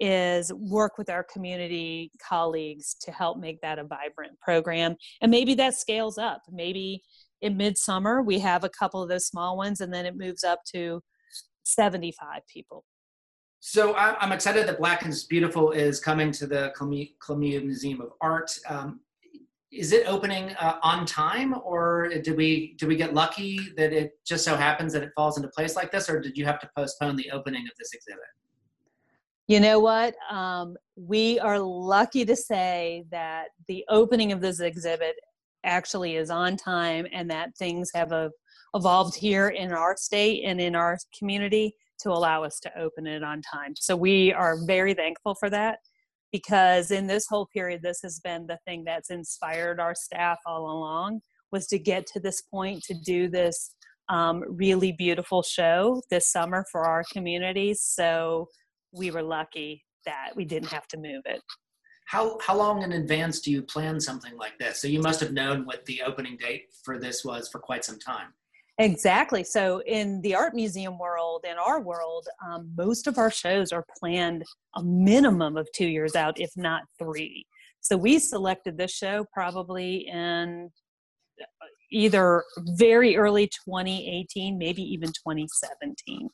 is 0.00 0.52
work 0.52 0.98
with 0.98 1.08
our 1.08 1.24
community 1.24 2.10
colleagues 2.22 2.94
to 3.00 3.10
help 3.10 3.38
make 3.38 3.60
that 3.60 3.78
a 3.78 3.84
vibrant 3.84 4.38
program. 4.40 4.96
And 5.20 5.30
maybe 5.30 5.54
that 5.54 5.74
scales 5.74 6.18
up. 6.18 6.42
Maybe 6.50 7.02
in 7.46 7.56
midsummer 7.56 8.22
we 8.22 8.38
have 8.38 8.64
a 8.64 8.68
couple 8.68 9.02
of 9.02 9.08
those 9.08 9.26
small 9.26 9.56
ones 9.56 9.80
and 9.80 9.92
then 9.92 10.04
it 10.04 10.16
moves 10.16 10.44
up 10.44 10.60
to 10.74 11.02
75 11.62 12.42
people. 12.52 12.84
So 13.60 13.94
I'm 13.96 14.30
excited 14.30 14.68
that 14.68 14.78
Black 14.78 15.04
is 15.06 15.24
Beautiful 15.24 15.72
is 15.72 15.98
coming 15.98 16.30
to 16.32 16.46
the 16.46 16.72
Columbia 16.76 17.60
Museum 17.60 18.00
of 18.00 18.10
Art. 18.20 18.56
Um, 18.68 19.00
is 19.72 19.92
it 19.92 20.06
opening 20.06 20.50
uh, 20.60 20.78
on 20.82 21.04
time 21.06 21.54
or 21.64 22.08
did 22.08 22.36
we 22.36 22.74
did 22.78 22.88
we 22.88 22.96
get 22.96 23.14
lucky 23.14 23.58
that 23.76 23.92
it 23.92 24.12
just 24.24 24.44
so 24.44 24.54
happens 24.54 24.92
that 24.92 25.02
it 25.02 25.10
falls 25.16 25.36
into 25.36 25.48
place 25.48 25.74
like 25.74 25.90
this 25.90 26.08
or 26.08 26.20
did 26.20 26.38
you 26.38 26.44
have 26.44 26.60
to 26.60 26.70
postpone 26.76 27.16
the 27.16 27.30
opening 27.32 27.62
of 27.62 27.72
this 27.78 27.92
exhibit 27.92 28.30
you 29.48 29.60
know 29.60 29.78
what? 29.78 30.16
Um, 30.28 30.76
we 30.96 31.38
are 31.38 31.58
lucky 31.60 32.24
to 32.24 32.34
say 32.34 33.04
that 33.10 33.48
the 33.68 33.84
opening 33.88 34.32
of 34.32 34.40
this 34.40 34.58
exhibit 34.58 35.14
actually 35.64 36.16
is 36.16 36.30
on 36.30 36.56
time 36.56 37.06
and 37.12 37.30
that 37.30 37.56
things 37.58 37.90
have 37.94 38.12
a, 38.12 38.30
evolved 38.74 39.16
here 39.16 39.48
in 39.48 39.72
our 39.72 39.96
state 39.96 40.44
and 40.44 40.60
in 40.60 40.74
our 40.74 40.98
community 41.18 41.74
to 42.00 42.10
allow 42.10 42.44
us 42.44 42.60
to 42.60 42.78
open 42.78 43.06
it 43.06 43.22
on 43.22 43.40
time. 43.42 43.74
So 43.76 43.96
we 43.96 44.32
are 44.32 44.58
very 44.66 44.94
thankful 44.94 45.34
for 45.34 45.48
that 45.50 45.78
because 46.32 46.90
in 46.90 47.06
this 47.06 47.26
whole 47.28 47.46
period, 47.46 47.80
this 47.82 48.00
has 48.02 48.20
been 48.20 48.46
the 48.46 48.58
thing 48.66 48.84
that's 48.84 49.10
inspired 49.10 49.80
our 49.80 49.94
staff 49.94 50.38
all 50.46 50.70
along 50.70 51.20
was 51.52 51.66
to 51.68 51.78
get 51.78 52.06
to 52.06 52.20
this 52.20 52.42
point 52.42 52.82
to 52.84 52.94
do 53.04 53.28
this 53.28 53.74
um, 54.08 54.44
really 54.48 54.92
beautiful 54.92 55.42
show 55.42 56.02
this 56.10 56.30
summer 56.30 56.64
for 56.70 56.82
our 56.86 57.04
communities. 57.12 57.82
So 57.82 58.48
we 58.92 59.10
were 59.10 59.22
lucky 59.22 59.84
that 60.04 60.30
we 60.36 60.44
didn't 60.44 60.68
have 60.68 60.86
to 60.88 60.96
move 60.96 61.22
it. 61.24 61.40
How 62.06 62.38
how 62.40 62.56
long 62.56 62.82
in 62.82 62.92
advance 62.92 63.40
do 63.40 63.50
you 63.50 63.62
plan 63.62 64.00
something 64.00 64.36
like 64.36 64.58
this? 64.58 64.80
So 64.80 64.88
you 64.88 65.00
must 65.00 65.20
have 65.20 65.32
known 65.32 65.66
what 65.66 65.84
the 65.86 66.02
opening 66.02 66.36
date 66.36 66.66
for 66.84 66.98
this 66.98 67.24
was 67.24 67.48
for 67.48 67.58
quite 67.58 67.84
some 67.84 67.98
time. 67.98 68.28
Exactly. 68.78 69.42
So 69.42 69.82
in 69.86 70.20
the 70.20 70.34
art 70.34 70.54
museum 70.54 70.98
world, 70.98 71.44
in 71.48 71.56
our 71.56 71.80
world, 71.80 72.28
um, 72.46 72.70
most 72.76 73.06
of 73.06 73.16
our 73.16 73.30
shows 73.30 73.72
are 73.72 73.84
planned 73.98 74.44
a 74.74 74.82
minimum 74.82 75.56
of 75.56 75.66
two 75.74 75.86
years 75.86 76.14
out, 76.14 76.38
if 76.38 76.50
not 76.56 76.82
three. 76.98 77.46
So 77.80 77.96
we 77.96 78.18
selected 78.18 78.76
this 78.76 78.92
show 78.92 79.24
probably 79.32 80.08
in 80.08 80.70
either 81.90 82.44
very 82.76 83.16
early 83.16 83.46
2018, 83.46 84.58
maybe 84.58 84.82
even 84.82 85.08
2017. 85.08 86.28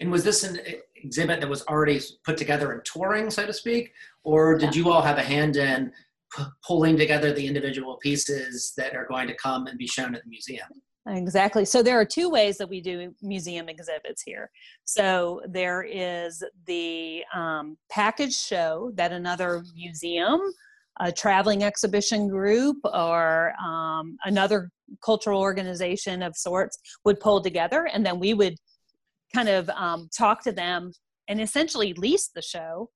And 0.00 0.10
was 0.10 0.24
this 0.24 0.44
an 0.44 0.58
exhibit 0.96 1.40
that 1.40 1.48
was 1.48 1.66
already 1.66 2.00
put 2.24 2.36
together 2.36 2.72
and 2.72 2.84
touring, 2.84 3.30
so 3.30 3.46
to 3.46 3.52
speak, 3.52 3.92
or 4.22 4.56
did 4.56 4.74
you 4.74 4.90
all 4.90 5.02
have 5.02 5.18
a 5.18 5.22
hand 5.22 5.56
in 5.56 5.92
p- 6.36 6.44
pulling 6.66 6.96
together 6.96 7.32
the 7.32 7.46
individual 7.46 7.96
pieces 7.96 8.72
that 8.76 8.94
are 8.94 9.06
going 9.06 9.26
to 9.26 9.34
come 9.34 9.66
and 9.66 9.78
be 9.78 9.86
shown 9.86 10.14
at 10.14 10.22
the 10.22 10.30
museum? 10.30 10.68
Exactly. 11.08 11.64
So 11.64 11.82
there 11.82 11.98
are 11.98 12.04
two 12.04 12.28
ways 12.28 12.58
that 12.58 12.68
we 12.68 12.80
do 12.80 13.14
museum 13.22 13.68
exhibits 13.68 14.22
here. 14.22 14.50
So 14.84 15.40
there 15.48 15.82
is 15.82 16.44
the 16.66 17.24
um, 17.34 17.78
package 17.90 18.36
show 18.36 18.92
that 18.94 19.10
another 19.10 19.64
museum, 19.74 20.40
a 21.00 21.10
traveling 21.10 21.64
exhibition 21.64 22.28
group, 22.28 22.76
or 22.84 23.54
um, 23.64 24.18
another 24.24 24.70
cultural 25.02 25.40
organization 25.40 26.22
of 26.22 26.36
sorts 26.36 26.78
would 27.04 27.20
pull 27.20 27.40
together, 27.40 27.88
and 27.92 28.04
then 28.04 28.18
we 28.20 28.34
would 28.34 28.56
kind 29.34 29.48
of 29.48 29.68
um, 29.70 30.08
talk 30.16 30.42
to 30.44 30.52
them 30.52 30.92
and 31.28 31.40
essentially 31.40 31.92
lease 31.94 32.30
the 32.34 32.42
show 32.42 32.88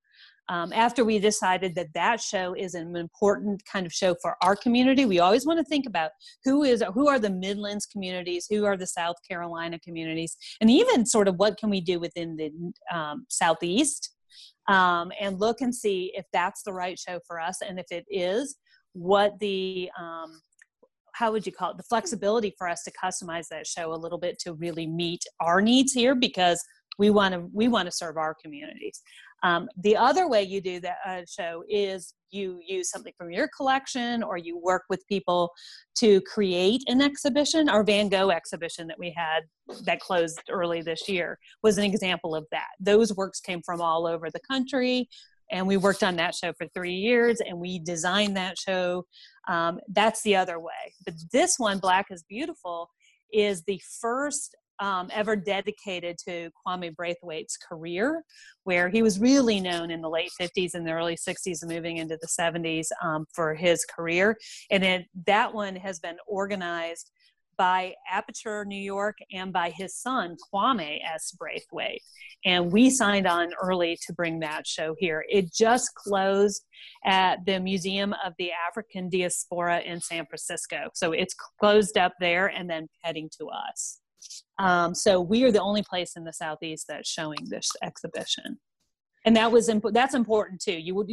um, 0.48 0.72
after 0.72 1.04
we 1.04 1.18
decided 1.18 1.74
that 1.76 1.94
that 1.94 2.20
show 2.20 2.54
is 2.54 2.74
an 2.74 2.96
important 2.96 3.62
kind 3.64 3.86
of 3.86 3.92
show 3.92 4.14
for 4.20 4.36
our 4.42 4.56
community. 4.56 5.06
We 5.06 5.20
always 5.20 5.46
want 5.46 5.58
to 5.58 5.64
think 5.64 5.86
about 5.86 6.10
who 6.44 6.64
is 6.64 6.82
who 6.94 7.08
are 7.08 7.18
the 7.18 7.30
midlands 7.30 7.86
communities 7.86 8.46
who 8.50 8.64
are 8.64 8.76
the 8.76 8.86
south 8.86 9.16
carolina 9.28 9.78
communities 9.78 10.36
and 10.60 10.70
even 10.70 11.06
sort 11.06 11.28
of 11.28 11.36
what 11.36 11.58
can 11.58 11.70
we 11.70 11.80
do 11.80 12.00
within 12.00 12.36
the 12.36 12.50
um, 12.94 13.26
southeast 13.28 14.10
um, 14.68 15.12
and 15.20 15.40
look 15.40 15.60
and 15.60 15.74
see 15.74 16.12
if 16.14 16.24
that's 16.32 16.62
the 16.62 16.72
right 16.72 16.98
show 16.98 17.20
for 17.26 17.40
us 17.40 17.58
and 17.66 17.78
if 17.78 17.86
it 17.90 18.04
is 18.10 18.56
what 18.94 19.38
the 19.38 19.90
um, 19.98 20.40
how 21.12 21.30
would 21.32 21.46
you 21.46 21.52
call 21.52 21.70
it 21.70 21.76
the 21.76 21.82
flexibility 21.82 22.54
for 22.56 22.68
us 22.68 22.82
to 22.82 22.92
customize 22.92 23.48
that 23.48 23.66
show 23.66 23.92
a 23.92 23.96
little 23.96 24.18
bit 24.18 24.38
to 24.40 24.54
really 24.54 24.86
meet 24.86 25.24
our 25.40 25.60
needs 25.60 25.92
here 25.92 26.14
because 26.14 26.62
we 26.98 27.10
want 27.10 27.34
to 27.34 27.48
we 27.52 27.68
want 27.68 27.86
to 27.86 27.92
serve 27.92 28.16
our 28.16 28.34
communities. 28.34 29.02
Um, 29.42 29.68
the 29.76 29.96
other 29.96 30.28
way 30.28 30.42
you 30.42 30.60
do 30.60 30.78
that 30.80 30.96
uh, 31.04 31.22
show 31.28 31.64
is 31.68 32.14
you 32.30 32.60
use 32.66 32.90
something 32.90 33.12
from 33.18 33.30
your 33.30 33.48
collection 33.54 34.22
or 34.22 34.36
you 34.36 34.56
work 34.56 34.84
with 34.88 35.06
people 35.08 35.50
to 35.96 36.20
create 36.22 36.82
an 36.86 37.02
exhibition. 37.02 37.68
Our 37.68 37.82
van 37.82 38.08
gogh 38.08 38.30
exhibition 38.30 38.86
that 38.86 38.98
we 38.98 39.12
had 39.16 39.42
that 39.84 40.00
closed 40.00 40.40
early 40.48 40.80
this 40.80 41.08
year 41.08 41.38
was 41.62 41.76
an 41.76 41.84
example 41.84 42.34
of 42.34 42.46
that. 42.52 42.68
Those 42.78 43.14
works 43.14 43.40
came 43.40 43.62
from 43.62 43.80
all 43.80 44.06
over 44.06 44.30
the 44.30 44.40
country 44.48 45.08
and 45.52 45.66
we 45.66 45.76
worked 45.76 46.02
on 46.02 46.16
that 46.16 46.34
show 46.34 46.52
for 46.54 46.66
three 46.74 46.94
years 46.94 47.40
and 47.40 47.58
we 47.58 47.78
designed 47.78 48.36
that 48.36 48.58
show 48.58 49.04
um, 49.48 49.78
that's 49.88 50.22
the 50.22 50.34
other 50.34 50.58
way 50.58 50.94
but 51.04 51.14
this 51.32 51.58
one 51.58 51.78
black 51.78 52.06
is 52.10 52.24
beautiful 52.28 52.90
is 53.32 53.62
the 53.62 53.80
first 54.00 54.56
um, 54.82 55.08
ever 55.12 55.36
dedicated 55.36 56.18
to 56.26 56.50
Kwame 56.66 56.94
Brathwaite's 56.94 57.56
career, 57.56 58.24
where 58.64 58.88
he 58.88 59.00
was 59.00 59.20
really 59.20 59.60
known 59.60 59.92
in 59.92 60.00
the 60.00 60.08
late 60.08 60.30
50s 60.40 60.74
and 60.74 60.84
the 60.84 60.90
early 60.90 61.16
60s 61.16 61.62
and 61.62 61.70
moving 61.70 61.98
into 61.98 62.18
the 62.20 62.26
70s 62.26 62.88
um, 63.00 63.24
for 63.32 63.54
his 63.54 63.84
career. 63.84 64.36
And 64.72 64.82
it, 64.82 65.06
that 65.26 65.54
one 65.54 65.76
has 65.76 66.00
been 66.00 66.16
organized 66.26 67.12
by 67.56 67.94
Aperture 68.10 68.64
New 68.64 68.74
York 68.80 69.18
and 69.32 69.52
by 69.52 69.70
his 69.70 69.94
son, 69.94 70.36
Kwame 70.52 70.98
S. 71.04 71.34
Brathwaite. 71.40 72.02
And 72.44 72.72
we 72.72 72.90
signed 72.90 73.26
on 73.26 73.50
early 73.62 73.98
to 74.06 74.12
bring 74.12 74.40
that 74.40 74.66
show 74.66 74.96
here. 74.98 75.24
It 75.28 75.52
just 75.52 75.94
closed 75.94 76.64
at 77.04 77.44
the 77.46 77.60
Museum 77.60 78.14
of 78.24 78.32
the 78.38 78.50
African 78.68 79.08
Diaspora 79.08 79.80
in 79.80 80.00
San 80.00 80.26
Francisco. 80.26 80.88
So 80.94 81.12
it's 81.12 81.34
closed 81.60 81.96
up 81.96 82.14
there 82.20 82.48
and 82.48 82.68
then 82.68 82.88
heading 83.02 83.30
to 83.38 83.46
us. 83.46 84.00
Um, 84.58 84.94
so 84.94 85.20
we 85.20 85.44
are 85.44 85.52
the 85.52 85.62
only 85.62 85.82
place 85.82 86.16
in 86.16 86.24
the 86.24 86.32
Southeast 86.32 86.86
that's 86.88 87.10
showing 87.10 87.38
this 87.48 87.68
exhibition 87.82 88.58
and 89.24 89.36
that 89.36 89.50
was 89.50 89.68
imp- 89.68 89.92
that's 89.92 90.14
important 90.14 90.60
too. 90.60 90.72
You 90.72 90.94
would 90.96 91.10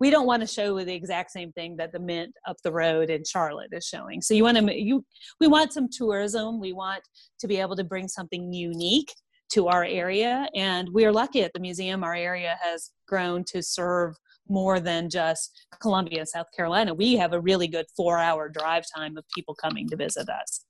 we 0.00 0.10
don't 0.10 0.26
want 0.26 0.40
to 0.40 0.46
show 0.46 0.82
the 0.82 0.94
exact 0.94 1.30
same 1.30 1.52
thing 1.52 1.76
that 1.76 1.92
the 1.92 2.00
mint 2.00 2.34
up 2.46 2.56
the 2.62 2.72
road 2.72 3.10
in 3.10 3.24
charlotte 3.24 3.70
is 3.72 3.86
showing. 3.86 4.20
So 4.20 4.34
you 4.34 4.42
want 4.42 4.58
to 4.58 4.74
you 4.74 5.04
we 5.40 5.46
want 5.46 5.72
some 5.72 5.88
tourism. 5.88 6.60
We 6.60 6.72
want 6.72 7.02
to 7.40 7.46
be 7.46 7.58
able 7.58 7.76
to 7.76 7.84
bring 7.84 8.08
something 8.08 8.52
unique 8.52 9.12
to 9.52 9.68
our 9.68 9.84
area. 9.84 10.48
And 10.54 10.88
we 10.92 11.04
are 11.04 11.12
lucky 11.12 11.42
at 11.42 11.52
the 11.52 11.60
museum. 11.60 12.02
Our 12.02 12.14
area 12.14 12.58
has 12.62 12.90
grown 13.06 13.44
to 13.48 13.62
serve 13.62 14.16
more 14.48 14.80
than 14.80 15.08
just 15.08 15.66
columbia 15.80 16.26
south 16.26 16.48
carolina. 16.54 16.92
We 16.92 17.16
have 17.16 17.32
a 17.32 17.40
really 17.40 17.68
good 17.68 17.86
four 17.96 18.18
hour 18.18 18.48
drive 18.48 18.84
time 18.94 19.16
of 19.16 19.24
people 19.34 19.54
coming 19.54 19.88
to 19.88 19.96
visit 19.96 20.28
us. 20.28 20.64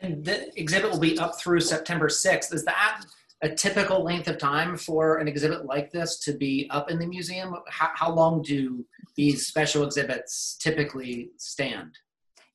And 0.00 0.24
the 0.24 0.58
exhibit 0.58 0.90
will 0.90 0.98
be 0.98 1.18
up 1.18 1.38
through 1.38 1.60
september 1.60 2.08
6th 2.08 2.52
is 2.52 2.64
that 2.64 3.04
a 3.42 3.48
typical 3.48 4.04
length 4.04 4.28
of 4.28 4.38
time 4.38 4.76
for 4.76 5.18
an 5.18 5.28
exhibit 5.28 5.64
like 5.64 5.90
this 5.90 6.18
to 6.20 6.32
be 6.32 6.68
up 6.70 6.90
in 6.90 6.98
the 6.98 7.06
museum? 7.06 7.54
How, 7.68 7.90
how 7.94 8.12
long 8.12 8.42
do 8.42 8.84
these 9.16 9.46
special 9.46 9.84
exhibits 9.84 10.56
typically 10.60 11.30
stand? 11.36 11.98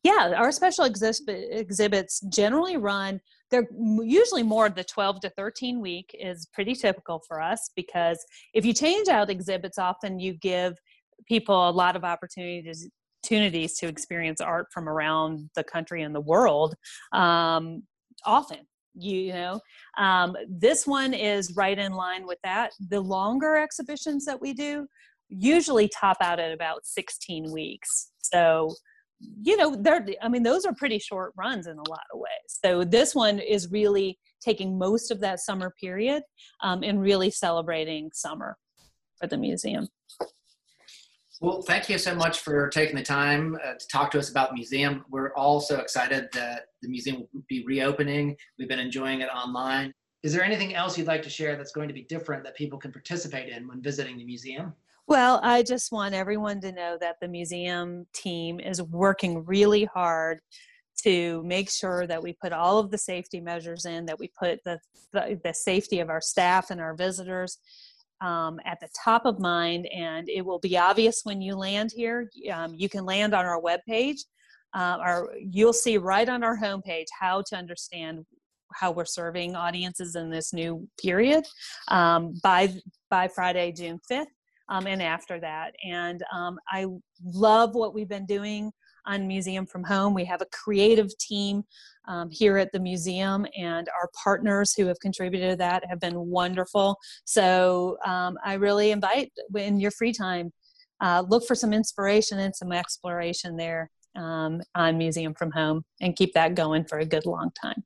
Yeah, 0.03 0.34
our 0.38 0.51
special 0.51 0.86
exhibit, 0.86 1.47
exhibits 1.49 2.20
generally 2.30 2.78
run, 2.78 3.20
they're 3.49 3.68
usually 4.03 4.43
more 4.43 4.70
the 4.70 4.84
12 4.84 5.22
to 5.22 5.30
13 5.32 5.80
week 5.82 6.16
is 6.20 6.47
pretty 6.53 6.76
typical 6.76 7.24
for 7.28 7.41
us 7.41 7.72
because 7.76 8.24
if 8.53 8.66
you 8.66 8.74
change 8.74 9.07
out 9.07 9.30
exhibits, 9.30 9.78
often 9.78 10.20
you 10.20 10.34
give 10.34 10.76
people 11.28 11.70
a 11.70 11.72
lot 11.72 11.95
of 11.95 12.03
opportunities 12.03 12.88
opportunities 13.26 13.78
to 13.78 13.88
experience 13.88 14.41
art 14.41 14.68
from 14.72 14.88
around 14.88 15.49
the 15.55 15.64
country 15.64 16.03
and 16.03 16.14
the 16.14 16.22
world 16.22 16.76
um, 17.12 17.84
often 18.24 18.59
you 18.98 19.34
know 19.34 19.60
um, 19.98 20.36
this 20.48 20.88
one 20.88 21.14
is 21.14 21.56
right 21.56 21.78
in 21.78 21.93
line 21.93 22.26
with 22.26 22.39
that 22.43 22.72
the 22.89 23.00
longer 23.00 23.56
exhibitions 23.56 24.26
that 24.26 24.41
we 24.41 24.54
do 24.54 24.88
usually 25.30 25.89
top 25.89 26.18
out 26.22 26.39
at 26.39 26.52
about 26.52 26.86
16 26.86 27.52
weeks 27.52 28.12
so 28.20 28.74
you 29.20 29.58
know, 29.58 29.76
they're, 29.76 30.06
I 30.22 30.30
mean, 30.30 30.43
those 30.43 30.66
are 30.66 30.74
pretty 30.74 31.00
short 31.00 31.34
runs 31.38 31.68
in 31.68 31.78
a 31.78 31.89
lot 31.89 32.04
of 32.14 32.20
ways. 32.20 32.60
So 32.64 32.84
this 32.84 33.16
one 33.16 33.39
is 33.39 33.72
really 33.72 34.20
taking 34.41 34.78
most 34.78 35.12
of 35.12 35.20
that 35.22 35.39
summer 35.39 35.74
period 35.80 36.24
um, 36.62 36.84
and 36.84 37.02
really 37.02 37.32
celebrating 37.32 38.10
summer 38.14 38.58
for 39.20 39.28
the 39.28 39.38
museum. 39.38 39.88
Well, 41.41 41.61
thank 41.61 41.89
you 41.89 41.97
so 41.97 42.15
much 42.15 42.39
for 42.39 42.69
taking 42.69 42.95
the 42.95 43.03
time 43.03 43.57
uh, 43.63 43.73
to 43.73 43.88
talk 43.89 44.09
to 44.11 44.19
us 44.19 44.29
about 44.29 44.49
the 44.49 44.55
museum. 44.55 45.03
We're 45.09 45.33
all 45.33 45.59
so 45.59 45.79
excited 45.79 46.29
that 46.31 46.67
the 46.81 46.88
museum 46.88 47.27
will 47.33 47.43
be 47.49 47.63
reopening. 47.65 48.38
We've 48.57 48.69
been 48.69 48.79
enjoying 48.79 49.19
it 49.19 49.27
online. 49.27 49.93
Is 50.23 50.33
there 50.33 50.43
anything 50.43 50.75
else 50.75 50.97
you'd 50.97 51.07
like 51.07 51.21
to 51.23 51.29
share 51.29 51.57
that's 51.57 51.73
going 51.73 51.89
to 51.89 51.93
be 51.93 52.03
different 52.03 52.43
that 52.45 52.55
people 52.55 52.79
can 52.79 52.91
participate 52.91 53.49
in 53.49 53.67
when 53.67 53.81
visiting 53.81 54.17
the 54.17 54.23
museum? 54.23 54.73
Well, 55.07 55.39
I 55.43 55.61
just 55.61 55.91
want 55.91 56.15
everyone 56.15 56.61
to 56.61 56.71
know 56.71 56.97
that 57.01 57.17
the 57.21 57.27
museum 57.27 58.07
team 58.13 58.59
is 58.59 58.81
working 58.81 59.43
really 59.45 59.86
hard 59.86 60.39
to 61.03 61.43
make 61.43 61.69
sure 61.69 62.07
that 62.07 62.23
we 62.23 62.33
put 62.33 62.53
all 62.53 62.79
of 62.79 62.89
the 62.89 62.97
safety 62.97 63.41
measures 63.41 63.86
in, 63.86 64.05
that 64.05 64.17
we 64.17 64.31
put 64.39 64.61
the, 64.63 64.79
the, 65.11 65.39
the 65.43 65.53
safety 65.53 65.99
of 65.99 66.09
our 66.09 66.21
staff 66.21 66.71
and 66.71 66.79
our 66.79 66.95
visitors 66.95 67.59
um, 68.22 68.59
at 68.66 68.80
the 68.80 68.89
top 69.03 69.26
of 69.26 69.39
mind. 69.39 69.88
And 69.88 70.30
it 70.30 70.45
will 70.45 70.59
be 70.59 70.78
obvious 70.78 71.22
when 71.24 71.41
you 71.41 71.55
land 71.55 71.91
here. 71.93 72.30
Um, 72.51 72.74
you 72.76 72.89
can 72.89 73.05
land 73.05 73.34
on 73.34 73.45
our 73.45 73.61
webpage. 73.61 74.20
Uh, 74.74 74.97
our, 74.99 75.30
you'll 75.39 75.74
see 75.74 75.97
right 75.97 76.28
on 76.28 76.43
our 76.43 76.57
homepage 76.57 77.05
how 77.18 77.41
to 77.49 77.55
understand 77.55 78.26
how 78.74 78.91
we're 78.91 79.05
serving 79.05 79.55
audiences 79.55 80.16
in 80.16 80.30
this 80.30 80.51
new 80.51 80.88
period 81.01 81.45
um, 81.88 82.34
by 82.43 82.74
by 83.09 83.28
Friday, 83.28 83.72
June 83.72 83.99
5th 84.11 84.26
um, 84.70 84.88
and 84.88 85.01
after 85.01 85.39
that. 85.39 85.74
And 85.86 86.24
um, 86.34 86.57
I 86.70 86.88
love 87.24 87.76
what 87.76 87.93
we've 87.93 88.09
been 88.09 88.26
doing 88.26 88.72
on 89.06 89.28
Museum 89.28 89.66
from 89.66 89.84
Home. 89.84 90.14
We 90.14 90.26
have 90.26 90.41
a 90.41 90.47
creative 90.51 91.16
team 91.18 91.64
um, 92.08 92.30
here 92.30 92.58
at 92.58 92.72
the 92.72 92.80
museum, 92.80 93.45
and 93.58 93.89
our 93.89 94.10
partners 94.24 94.74
who 94.74 94.86
have 94.88 94.99
contributed 94.99 95.51
to 95.51 95.56
that 95.58 95.84
have 95.89 95.99
been 95.99 96.20
wonderful. 96.28 96.97
So 97.26 97.97
um, 98.06 98.38
I 98.43 98.53
really 98.53 98.91
invite, 98.91 99.32
in 99.56 99.80
your 99.80 99.91
free 99.91 100.14
time, 100.14 100.51
uh, 101.01 101.24
look 101.28 101.45
for 101.45 101.56
some 101.56 101.74
inspiration 101.74 102.39
and 102.39 102.56
some 102.56 102.72
exploration 102.72 103.58
there 103.58 103.89
um, 104.16 104.62
on 104.76 104.97
Museum 104.97 105.34
from 105.34 105.51
Home 105.51 105.84
and 106.01 106.16
keep 106.16 106.34
that 106.34 106.56
going 106.56 106.86
for 106.86 106.99
a 106.99 107.06
good 107.06 107.26
long 107.26 107.51
time. 107.62 107.84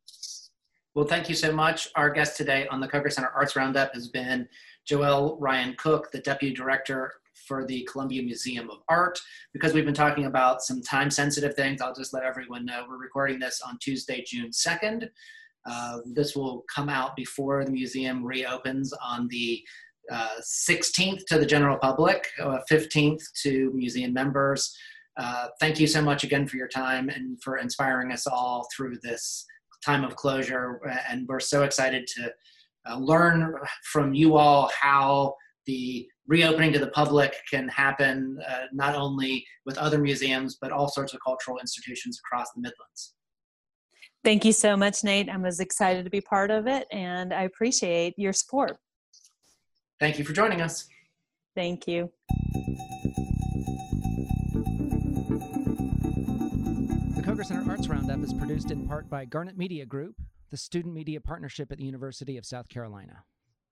Well, 0.96 1.06
thank 1.06 1.30
you 1.30 1.36
so 1.36 1.52
much. 1.52 1.88
Our 1.96 2.10
guest 2.10 2.36
today 2.36 2.68
on 2.68 2.80
the 2.82 2.88
Koger 2.88 3.12
Center 3.12 3.30
Arts 3.30 3.56
Roundup 3.56 3.94
has 3.94 4.10
been 4.10 4.48
Joelle 4.88 5.38
Ryan 5.40 5.76
Cook, 5.78 6.12
the 6.12 6.20
Deputy 6.20 6.54
Director 6.54 7.14
for 7.48 7.66
the 7.66 7.88
Columbia 7.92 8.24
Museum 8.24 8.70
of 8.70 8.80
Art. 8.90 9.20
Because 9.54 9.74
we've 9.74 9.86
been 9.86 9.94
talking 9.94 10.26
about 10.26 10.62
some 10.62 10.82
time 10.82 11.10
sensitive 11.10 11.56
things, 11.56 11.82
I'll 11.82 11.94
just 11.94 12.14
let 12.14 12.24
everyone 12.24 12.66
know 12.66 12.86
we're 12.88 12.98
recording 12.98 13.40
this 13.40 13.62
on 13.66 13.78
Tuesday, 13.80 14.24
June 14.26 14.50
2nd. 14.50 15.10
Uh, 15.66 15.98
this 16.06 16.36
will 16.36 16.64
come 16.74 16.90
out 16.90 17.16
before 17.16 17.66
the 17.66 17.72
museum 17.72 18.24
reopens 18.24 18.94
on 19.04 19.28
the 19.28 19.64
uh, 20.12 20.40
16th 20.42 21.26
to 21.28 21.38
the 21.38 21.46
general 21.46 21.78
public, 21.78 22.28
uh, 22.42 22.60
15th 22.70 23.22
to 23.44 23.72
museum 23.74 24.14
members. 24.14 24.76
Uh, 25.18 25.48
thank 25.60 25.80
you 25.80 25.88
so 25.88 26.02
much 26.02 26.24
again 26.24 26.48
for 26.48 26.58
your 26.58 26.68
time 26.68 27.10
and 27.10 27.42
for 27.44 27.58
inspiring 27.58 28.12
us 28.12 28.26
all 28.26 28.68
through 28.76 28.98
this 29.04 29.46
time 29.86 30.04
of 30.04 30.16
closure. 30.16 30.82
And 31.10 31.28
we're 31.28 31.40
so 31.40 31.64
excited 31.64 32.08
to 32.16 32.34
uh, 32.90 32.98
learn 32.98 33.56
from 33.84 34.14
you 34.14 34.38
all 34.38 34.72
how 34.80 35.36
the 35.66 36.08
reopening 36.30 36.72
to 36.72 36.80
the 36.80 36.88
public 36.88 37.36
can 37.50 37.68
happen 37.68 38.40
uh, 38.48 38.66
not 38.72 38.96
only 38.96 39.46
with 39.66 39.78
other 39.78 39.98
museums 39.98 40.58
but 40.62 40.72
all 40.72 40.88
sorts 40.88 41.14
of 41.14 41.20
cultural 41.26 41.58
institutions 41.60 42.20
across 42.24 42.48
the 42.56 42.62
Midlands. 42.62 43.16
Thank 44.24 44.46
you 44.46 44.52
so 44.52 44.78
much, 44.78 45.04
Nate. 45.04 45.30
I'm 45.30 45.46
as 45.46 45.60
excited 45.60 46.06
to 46.06 46.10
be 46.10 46.22
part 46.22 46.52
of 46.52 46.68
it 46.68 46.88
and 46.92 47.34
I 47.34 47.44
appreciate 47.44 48.14
your 48.18 48.32
support. 48.32 48.78
Thank 50.00 50.18
you 50.18 50.24
for 50.24 50.34
joining 50.34 50.62
us. 50.62 50.88
Thank 51.56 51.88
you. 51.88 52.12
The 57.16 57.24
Koger 57.26 57.46
Center 57.46 57.70
Arts 57.70 57.88
Roundup 57.90 58.24
is 58.24 58.34
produced 58.34 58.72
in 58.72 58.88
part 58.88 59.10
by 59.10 59.26
Garnet 59.26 59.58
Media 59.58 59.86
Group 59.86 60.16
the 60.52 60.58
Student 60.58 60.96
Media 60.96 61.22
Partnership 61.22 61.72
at 61.72 61.78
the 61.78 61.84
University 61.84 62.38
of 62.38 62.46
South 62.46 62.70
Carolina. 62.70 63.24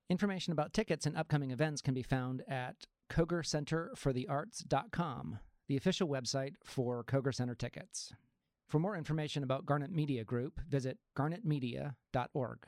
Information 0.10 0.54
about 0.54 0.72
tickets 0.72 1.06
and 1.06 1.18
upcoming 1.18 1.52
events 1.52 1.82
can 1.82 1.94
be 1.94 2.02
found 2.02 2.42
at 2.48 2.88
kogercenterforthearts.com, 3.12 5.40
the 5.68 5.76
official 5.76 6.08
website 6.08 6.54
for 6.64 7.04
Koger 7.04 7.36
Center 7.36 7.56
tickets. 7.56 8.14
For 8.70 8.80
more 8.80 8.96
information 8.96 9.44
about 9.44 9.66
Garnet 9.66 9.92
Media 9.92 10.24
Group, 10.24 10.62
visit 10.70 10.98
garnetmedia.org. 11.18 12.60